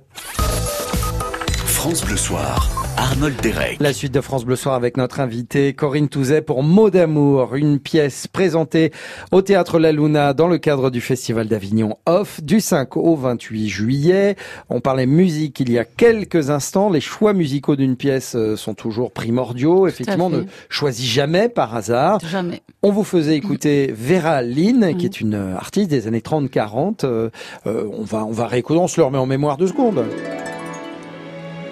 France 1.66 2.05
Bleu 2.05 2.18
Soir. 2.18 2.81
Arnold 3.12 3.41
Derek. 3.41 3.78
La 3.82 3.91
suite 3.91 4.14
de 4.14 4.22
France 4.22 4.45
Bleu 4.45 4.55
Soir 4.55 4.74
avec 4.74 4.95
notre 4.95 5.20
invité 5.20 5.74
Corinne 5.74 6.07
Touzet 6.07 6.41
pour 6.41 6.64
Mot 6.64 6.89
d'amour, 6.89 7.55
une 7.55 7.78
pièce 7.78 8.28
présentée 8.28 8.91
au 9.34 9.41
Théâtre 9.41 9.80
La 9.80 9.91
Luna 9.91 10.34
dans 10.34 10.47
le 10.47 10.57
cadre 10.57 10.89
du 10.89 11.01
Festival 11.01 11.49
d'Avignon 11.49 11.97
Off 12.05 12.41
du 12.41 12.62
5 12.62 12.95
au 12.95 13.18
28 13.18 13.68
juillet. 13.68 14.38
On 14.70 14.80
parlait 14.80 15.07
musique 15.07 15.59
il 15.59 15.74
y 15.74 15.78
a 15.78 15.84
quelques 15.84 16.51
instants. 16.51 16.89
Les 16.89 17.01
choix 17.01 17.34
musicaux 17.34 17.76
d'une 17.76 17.97
pièce 17.97 18.36
euh, 18.36 18.55
sont 18.55 18.76
toujours 18.76 19.12
primordiaux. 19.12 19.88
Effectivement, 19.88 20.28
on 20.28 20.30
ne 20.30 20.43
choisit 20.70 21.05
jamais 21.05 21.49
par 21.49 21.76
hasard. 21.76 22.20
Jamais. 22.26 22.62
On 22.82 22.91
vous 22.91 23.03
faisait 23.03 23.36
écouter 23.36 23.93
Vera 23.93 24.41
Lynn, 24.41 24.95
qui 24.95 25.05
est 25.05 25.20
une 25.20 25.36
artiste 25.36 25.89
des 25.89 26.07
années 26.07 26.22
30-40. 26.22 27.03
Euh, 27.03 27.30
euh, 27.68 27.89
on 27.91 28.03
va, 28.03 28.24
on 28.24 28.32
va 28.32 28.47
réécouter, 28.47 28.80
on 28.80 28.88
se 28.88 29.01
le 29.01 29.05
remet 29.05 29.18
en 29.18 29.26
mémoire 29.26 29.57
deux 29.57 29.68
secondes. 29.68 30.05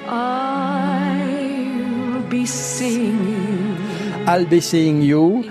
you. 0.10 0.49
I'll 4.28 4.46
be 4.46 4.60
seeing 4.62 5.02
you. 5.02 5.44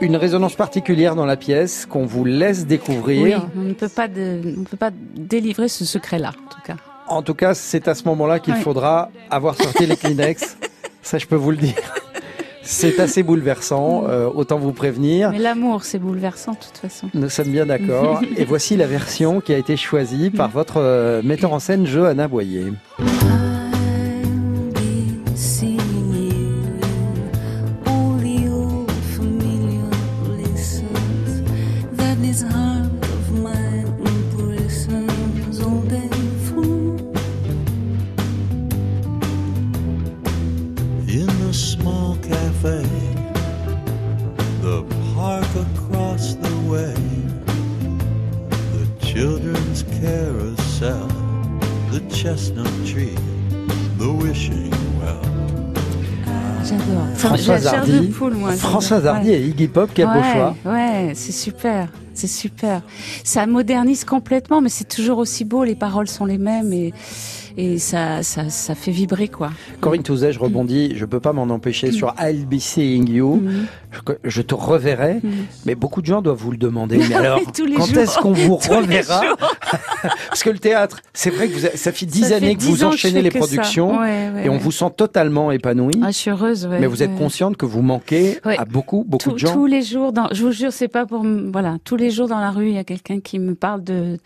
Une 0.00 0.16
résonance 0.16 0.54
particulière 0.54 1.14
dans 1.14 1.26
la 1.26 1.36
pièce 1.36 1.86
qu'on 1.86 2.06
vous 2.06 2.24
laisse 2.24 2.66
découvrir. 2.66 3.22
Oui, 3.22 3.34
on 3.56 3.60
ne 3.60 3.72
peut 3.72 3.88
pas, 3.88 4.08
de, 4.08 4.40
on 4.58 4.64
peut 4.64 4.76
pas 4.76 4.90
délivrer 5.16 5.68
ce 5.68 5.84
secret-là, 5.84 6.30
en 6.30 6.48
tout 6.48 6.60
cas. 6.64 6.76
En 7.08 7.22
tout 7.22 7.34
cas, 7.34 7.54
c'est 7.54 7.88
à 7.88 7.94
ce 7.94 8.04
moment-là 8.04 8.38
qu'il 8.38 8.54
faudra 8.54 9.10
avoir 9.30 9.54
sorti 9.54 9.86
les 9.86 9.96
Kleenex. 9.98 10.56
Ça, 11.02 11.18
je 11.18 11.26
peux 11.26 11.36
vous 11.36 11.50
le 11.50 11.56
dire. 11.56 11.74
C'est 12.62 13.00
assez 13.00 13.22
bouleversant, 13.22 14.04
euh, 14.08 14.28
autant 14.32 14.58
vous 14.58 14.72
prévenir. 14.72 15.30
Mais 15.30 15.38
l'amour, 15.38 15.82
c'est 15.84 15.98
bouleversant 15.98 16.52
de 16.52 16.58
toute 16.58 16.78
façon. 16.78 17.08
Nous 17.12 17.28
sommes 17.28 17.48
bien 17.48 17.66
d'accord. 17.66 18.20
Et 18.36 18.44
voici 18.44 18.76
la 18.76 18.86
version 18.86 19.40
qui 19.40 19.52
a 19.52 19.58
été 19.58 19.76
choisie 19.76 20.30
par 20.30 20.48
votre 20.48 20.76
euh, 20.78 21.22
metteur 21.22 21.52
en 21.52 21.58
scène, 21.58 21.86
Johanna 21.86 22.28
Boyer. 22.28 22.72
François 58.72 59.06
Hardy 59.06 59.30
et 59.32 59.46
Iggy 59.46 59.68
Pop, 59.68 59.90
quel 59.92 60.06
beau 60.06 60.22
choix. 60.32 60.56
Ouais, 60.64 61.12
c'est 61.14 61.32
super, 61.32 61.88
c'est 62.14 62.26
super. 62.26 62.80
Ça 63.22 63.46
modernise 63.46 64.04
complètement, 64.04 64.62
mais 64.62 64.70
c'est 64.70 64.88
toujours 64.88 65.18
aussi 65.18 65.44
beau. 65.44 65.62
Les 65.62 65.74
paroles 65.74 66.08
sont 66.08 66.24
les 66.24 66.38
mêmes 66.38 66.72
et 66.72 66.94
et 67.56 67.78
ça, 67.78 68.22
ça, 68.22 68.48
ça 68.48 68.74
fait 68.74 68.90
vibrer 68.90 69.28
quoi. 69.28 69.50
Corinne 69.80 70.02
Touzet, 70.02 70.32
je 70.32 70.38
rebondis, 70.38 70.92
je 70.96 71.04
peux 71.04 71.20
pas 71.20 71.32
m'en 71.32 71.42
empêcher 71.44 71.88
mm. 71.88 71.92
sur 71.92 72.14
I'll 72.18 72.46
be 72.46 72.58
seeing 72.58 73.08
you. 73.08 73.36
Mm. 73.36 73.66
Je, 74.24 74.42
te 74.42 74.54
reverrai, 74.54 75.20
mm. 75.22 75.30
mais 75.66 75.74
beaucoup 75.74 76.00
de 76.00 76.06
gens 76.06 76.22
doivent 76.22 76.38
vous 76.38 76.50
le 76.50 76.56
demander. 76.56 76.98
Mais 76.98 77.14
alors, 77.14 77.40
quand 77.76 77.96
est-ce 77.96 78.18
qu'on 78.18 78.32
vous 78.32 78.56
reverra 78.70 79.22
Parce 80.28 80.42
que 80.42 80.50
le 80.50 80.58
théâtre, 80.58 81.00
c'est 81.12 81.30
vrai 81.30 81.48
que 81.48 81.54
vous, 81.54 81.66
ça 81.74 81.92
fait 81.92 82.06
dix 82.06 82.32
années 82.32 82.56
que 82.56 82.62
vous 82.62 82.84
enchaînez 82.84 83.22
les 83.22 83.30
productions 83.30 84.04
et 84.04 84.48
on 84.48 84.58
vous 84.58 84.72
sent 84.72 84.90
totalement 84.96 85.52
épanoui. 85.52 85.94
Ah, 86.02 86.08
je 86.08 86.16
suis 86.16 86.30
heureuse. 86.30 86.68
mais 86.68 86.86
vous 86.86 87.02
êtes 87.02 87.16
consciente 87.16 87.56
que 87.56 87.66
vous 87.66 87.82
manquez 87.82 88.38
à 88.44 88.64
beaucoup, 88.64 89.04
beaucoup 89.06 89.32
de 89.32 89.38
gens. 89.38 89.52
Tous 89.52 89.66
les 89.66 89.82
jours, 89.82 90.12
dans, 90.12 90.28
je 90.32 90.42
vous 90.42 90.52
jure, 90.52 90.72
c'est 90.72 90.88
pas 90.88 91.06
pour 91.06 91.24
voilà, 91.52 91.76
tous 91.84 91.96
les 91.96 92.10
jours 92.10 92.28
dans 92.28 92.40
la 92.40 92.50
rue, 92.50 92.68
il 92.68 92.74
y 92.74 92.78
a 92.78 92.84
quelqu'un 92.84 93.20
qui 93.20 93.38
me 93.38 93.54
parle 93.54 93.82
de 93.82 94.18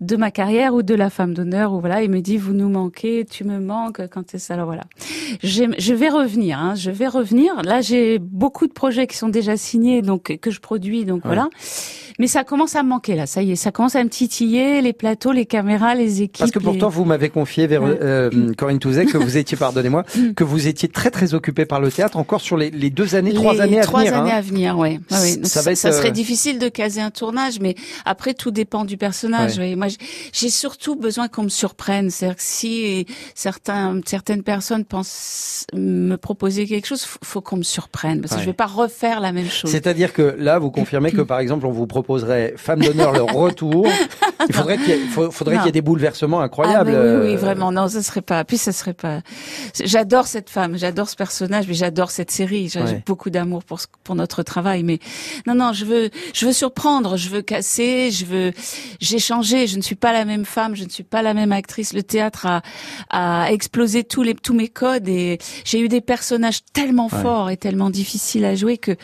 de 0.00 0.16
ma 0.16 0.30
carrière 0.30 0.74
ou 0.74 0.82
de 0.82 0.94
la 0.94 1.10
femme 1.10 1.34
d'honneur 1.34 1.72
ou 1.72 1.80
voilà, 1.80 2.02
il 2.02 2.10
me 2.10 2.20
dit 2.20 2.36
vous 2.36 2.54
nous 2.60 2.68
manquez, 2.68 3.24
tu 3.24 3.44
me 3.44 3.58
manques 3.58 4.06
quand 4.08 4.30
c'est 4.30 4.38
ça. 4.38 4.54
Alors 4.54 4.66
voilà, 4.66 4.84
je 5.42 5.94
vais 5.94 6.08
revenir, 6.08 6.58
hein, 6.58 6.74
je 6.74 6.90
vais 6.90 7.08
revenir. 7.08 7.62
Là, 7.62 7.80
j'ai 7.80 8.18
beaucoup 8.18 8.66
de 8.66 8.72
projets 8.72 9.06
qui 9.06 9.16
sont 9.16 9.28
déjà 9.28 9.56
signés, 9.56 10.02
donc 10.02 10.36
que 10.38 10.50
je 10.50 10.60
produis, 10.60 11.04
donc 11.04 11.22
voilà. 11.24 11.48
Mais 12.20 12.26
ça 12.26 12.44
commence 12.44 12.76
à 12.76 12.82
me 12.82 12.90
manquer 12.90 13.14
là, 13.14 13.24
ça 13.24 13.42
y 13.42 13.52
est, 13.52 13.56
ça 13.56 13.72
commence 13.72 13.96
à 13.96 14.04
me 14.04 14.10
titiller, 14.10 14.82
les 14.82 14.92
plateaux, 14.92 15.32
les 15.32 15.46
caméras, 15.46 15.94
les 15.94 16.20
équipes. 16.20 16.40
Parce 16.40 16.50
que 16.50 16.58
pourtant, 16.58 16.90
vous 16.90 17.06
m'avez 17.06 17.30
confié, 17.30 17.66
vers, 17.66 17.80
euh, 17.82 18.52
Corinne 18.58 18.78
Touzet, 18.78 19.06
que 19.06 19.16
vous 19.16 19.38
étiez, 19.38 19.56
pardonnez-moi, 19.58 20.04
mm. 20.14 20.34
que 20.34 20.44
vous 20.44 20.68
étiez 20.68 20.88
très 20.88 21.10
très 21.10 21.32
occupée 21.32 21.64
par 21.64 21.80
le 21.80 21.90
théâtre 21.90 22.18
encore 22.18 22.42
sur 22.42 22.58
les, 22.58 22.70
les 22.70 22.90
deux 22.90 23.14
années, 23.14 23.32
trois 23.32 23.62
années 23.62 23.62
à 23.62 23.66
venir. 23.66 23.82
Trois 23.84 24.00
années 24.02 24.32
hein. 24.32 24.36
à 24.36 24.40
venir, 24.42 24.76
ouais. 24.76 25.00
oui. 25.12 25.38
Ça, 25.44 25.62
ça, 25.62 25.74
ça, 25.74 25.92
serait 25.92 26.08
euh, 26.08 26.10
difficile 26.10 26.58
de 26.58 26.68
caser 26.68 27.00
un 27.00 27.10
tournage, 27.10 27.58
mais 27.58 27.74
après 28.04 28.34
tout 28.34 28.50
dépend 28.50 28.84
du 28.84 28.98
personnage. 28.98 29.56
Ouais. 29.56 29.74
Moi, 29.74 29.86
j'ai 30.34 30.50
surtout 30.50 30.96
besoin 30.96 31.28
qu'on 31.28 31.44
me 31.44 31.48
surprenne. 31.48 32.10
C'est-à-dire 32.10 32.36
que 32.36 32.42
si 32.44 33.06
certains, 33.34 33.98
certaines 34.04 34.42
personnes 34.42 34.84
pensent 34.84 35.66
me 35.72 36.16
proposer 36.16 36.66
quelque 36.66 36.86
chose, 36.86 37.06
faut 37.24 37.40
qu'on 37.40 37.56
me 37.56 37.62
surprenne 37.62 38.20
parce 38.20 38.34
que 38.34 38.40
je 38.40 38.46
vais 38.46 38.52
pas 38.52 38.66
refaire 38.66 39.20
la 39.20 39.32
même 39.32 39.48
chose. 39.48 39.70
C'est-à-dire 39.70 40.12
que 40.12 40.36
là, 40.38 40.58
vous 40.58 40.70
confirmez 40.70 41.12
que 41.12 41.22
par 41.30 41.38
exemple, 41.38 41.64
on 41.64 41.70
vous 41.70 41.86
propose 41.86 42.09
proposerait 42.10 42.54
Femme 42.56 42.80
d'honneur 42.80 43.12
le 43.12 43.22
retour, 43.22 43.86
il 44.48 44.54
faudrait 44.54 44.78
qu'il 44.78 44.88
y, 44.88 44.92
ait, 44.92 45.30
faudrait 45.30 45.56
qu'il 45.56 45.66
y 45.66 45.68
ait 45.68 45.72
des 45.72 45.80
bouleversements 45.80 46.40
incroyables. 46.40 46.92
Ah, 46.92 47.20
oui, 47.20 47.28
oui, 47.30 47.36
vraiment. 47.36 47.70
Non, 47.70 47.86
ça 47.86 48.02
serait 48.02 48.20
pas. 48.20 48.44
Puis 48.44 48.58
ça 48.58 48.72
serait 48.72 48.94
pas. 48.94 49.20
J'adore 49.80 50.26
cette 50.26 50.50
femme, 50.50 50.76
j'adore 50.76 51.08
ce 51.08 51.14
personnage, 51.14 51.68
mais 51.68 51.74
j'adore 51.74 52.10
cette 52.10 52.32
série. 52.32 52.68
J'ai 52.68 52.80
beaucoup 53.06 53.30
d'amour 53.30 53.62
pour 53.62 53.78
pour 54.02 54.16
notre 54.16 54.42
travail, 54.42 54.82
mais 54.82 54.98
non, 55.46 55.54
non, 55.54 55.72
je 55.72 55.84
veux, 55.84 56.10
je 56.34 56.46
veux 56.46 56.52
surprendre, 56.52 57.16
je 57.16 57.28
veux 57.28 57.42
casser, 57.42 58.10
je 58.10 58.24
veux. 58.24 58.52
J'ai 59.00 59.20
changé. 59.20 59.68
Je 59.68 59.76
ne 59.76 59.82
suis 59.82 59.94
pas 59.94 60.12
la 60.12 60.24
même 60.24 60.44
femme, 60.44 60.74
je 60.74 60.82
ne 60.82 60.88
suis 60.88 61.04
pas 61.04 61.22
la 61.22 61.32
même 61.32 61.52
actrice. 61.52 61.92
Le 61.92 62.02
théâtre 62.02 62.46
a, 62.46 62.62
a 63.10 63.52
explosé 63.52 64.02
tous 64.02 64.22
les 64.22 64.34
tous 64.34 64.54
mes 64.54 64.68
codes 64.68 65.08
et 65.08 65.38
j'ai 65.64 65.80
eu 65.80 65.88
des 65.88 66.00
personnages 66.00 66.64
tellement 66.72 67.08
forts 67.08 67.50
et 67.50 67.56
tellement 67.56 67.90
difficiles 67.90 68.44
à 68.44 68.56
jouer 68.56 68.78
que 68.78 68.96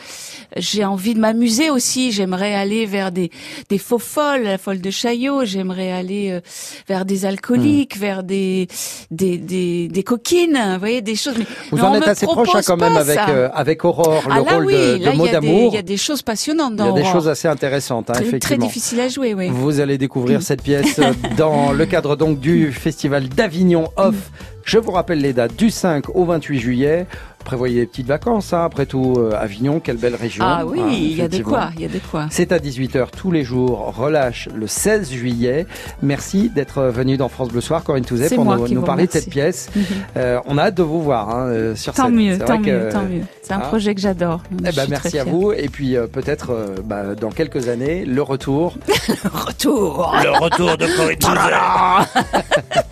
j'ai 0.57 0.83
envie 0.83 1.13
de 1.13 1.19
m'amuser 1.19 1.69
aussi. 1.69 2.11
J'aimerais 2.11 2.53
aller 2.53 2.85
vers 2.85 2.96
des, 3.11 3.31
des 3.69 3.77
faux 3.77 3.99
folles, 3.99 4.43
la 4.43 4.57
folle 4.57 4.81
de 4.81 4.89
Chaillot, 4.89 5.45
j'aimerais 5.45 5.91
aller 5.91 6.31
euh, 6.31 6.41
vers 6.87 7.05
des 7.05 7.25
alcooliques, 7.25 7.97
hmm. 7.97 7.99
vers 7.99 8.23
des, 8.23 8.67
des, 9.11 9.37
des, 9.37 9.87
des, 9.87 10.03
coquines, 10.03 10.59
vous 10.73 10.79
voyez, 10.79 11.01
des 11.01 11.15
choses. 11.15 11.35
Mais, 11.37 11.45
vous 11.71 11.83
en 11.83 11.93
êtes 11.95 12.07
assez 12.07 12.25
proche 12.25 12.49
hein, 12.53 12.61
quand 12.65 12.77
même 12.77 12.97
avec, 12.97 13.19
euh, 13.29 13.49
avec 13.53 13.85
Aurore, 13.85 14.23
le 14.27 14.33
ah, 14.33 14.53
rôle 14.53 14.67
de, 14.67 14.97
de 15.11 15.15
mot 15.15 15.27
d'amour. 15.27 15.71
Il 15.71 15.75
y 15.75 15.79
a 15.79 15.83
des 15.83 15.97
choses 15.97 16.21
passionnantes 16.21 16.75
dans 16.75 16.85
Il 16.85 16.97
y 16.97 16.99
a 16.99 17.03
des 17.03 17.11
choses 17.11 17.27
assez 17.27 17.47
intéressantes, 17.47 18.09
hein, 18.09 18.13
très, 18.13 18.25
effectivement. 18.25 18.57
Très 18.57 18.67
difficile 18.67 18.99
à 18.99 19.09
jouer, 19.09 19.33
oui. 19.33 19.49
Vous 19.49 19.79
allez 19.79 19.97
découvrir 19.97 20.41
cette 20.41 20.61
pièce 20.61 20.99
dans 21.37 21.71
le 21.71 21.85
cadre 21.85 22.15
donc 22.15 22.39
du 22.39 22.71
festival 22.71 23.29
d'Avignon 23.29 23.89
Off. 23.95 24.15
Je 24.63 24.77
vous 24.77 24.91
rappelle 24.91 25.19
les 25.19 25.31
dates 25.31 25.55
du 25.55 25.69
5 25.69 26.13
au 26.13 26.25
28 26.25 26.59
juillet 26.59 27.07
prévoyez 27.47 27.79
des 27.79 27.87
petites 27.87 28.07
vacances, 28.07 28.51
hein, 28.51 28.65
après 28.65 28.85
tout, 28.85 29.15
euh, 29.17 29.31
Avignon, 29.39 29.79
quelle 29.79 29.95
belle 29.95 30.15
région. 30.15 30.43
Ah 30.45 30.65
oui, 30.65 30.81
hein, 30.81 30.89
il 30.91 31.15
y 31.15 31.21
a 31.21 31.29
de 31.29 31.41
quoi, 31.41 31.69
il 31.75 31.81
y 31.81 31.85
a 31.85 31.87
de 31.87 31.99
quoi. 31.99 32.27
C'est 32.29 32.51
à 32.51 32.59
18h 32.59 33.07
tous 33.17 33.31
les 33.31 33.45
jours, 33.45 33.95
relâche 33.97 34.49
le 34.53 34.67
16 34.67 35.11
juillet. 35.11 35.65
Merci 36.01 36.49
d'être 36.49 36.83
venu 36.83 37.15
dans 37.15 37.29
France 37.29 37.47
Bleu 37.47 37.61
Soir, 37.61 37.85
Corinne 37.85 38.03
Touzet, 38.03 38.35
pour 38.35 38.43
nous, 38.43 38.81
parler 38.81 39.07
de 39.07 39.11
cette 39.13 39.29
pièce. 39.29 39.69
euh, 40.17 40.41
on 40.45 40.57
a 40.57 40.63
hâte 40.63 40.75
de 40.75 40.83
vous 40.83 41.01
voir 41.01 41.29
hein, 41.29 41.47
euh, 41.47 41.75
sur 41.75 41.93
tant 41.93 42.09
Mieux, 42.09 42.37
tant 42.37 42.59
mieux, 42.59 42.89
tant 42.91 43.03
mieux, 43.03 43.21
C'est 43.41 43.53
un 43.53 43.57
hein 43.57 43.59
projet 43.59 43.95
que 43.95 44.01
j'adore. 44.01 44.43
Eh 44.51 44.71
ben, 44.73 44.87
merci 44.89 45.17
à 45.17 45.23
vous, 45.23 45.53
et 45.53 45.69
puis 45.69 45.95
euh, 45.95 46.05
peut-être 46.05 46.53
bah, 46.83 47.15
dans 47.15 47.31
quelques 47.31 47.69
années, 47.69 48.03
le 48.03 48.21
retour. 48.21 48.75
le 49.07 49.29
retour 49.29 50.15
Le 50.21 50.31
retour 50.37 50.77
de 50.77 50.85
Corinne 50.97 51.17
Touzet 51.17 52.81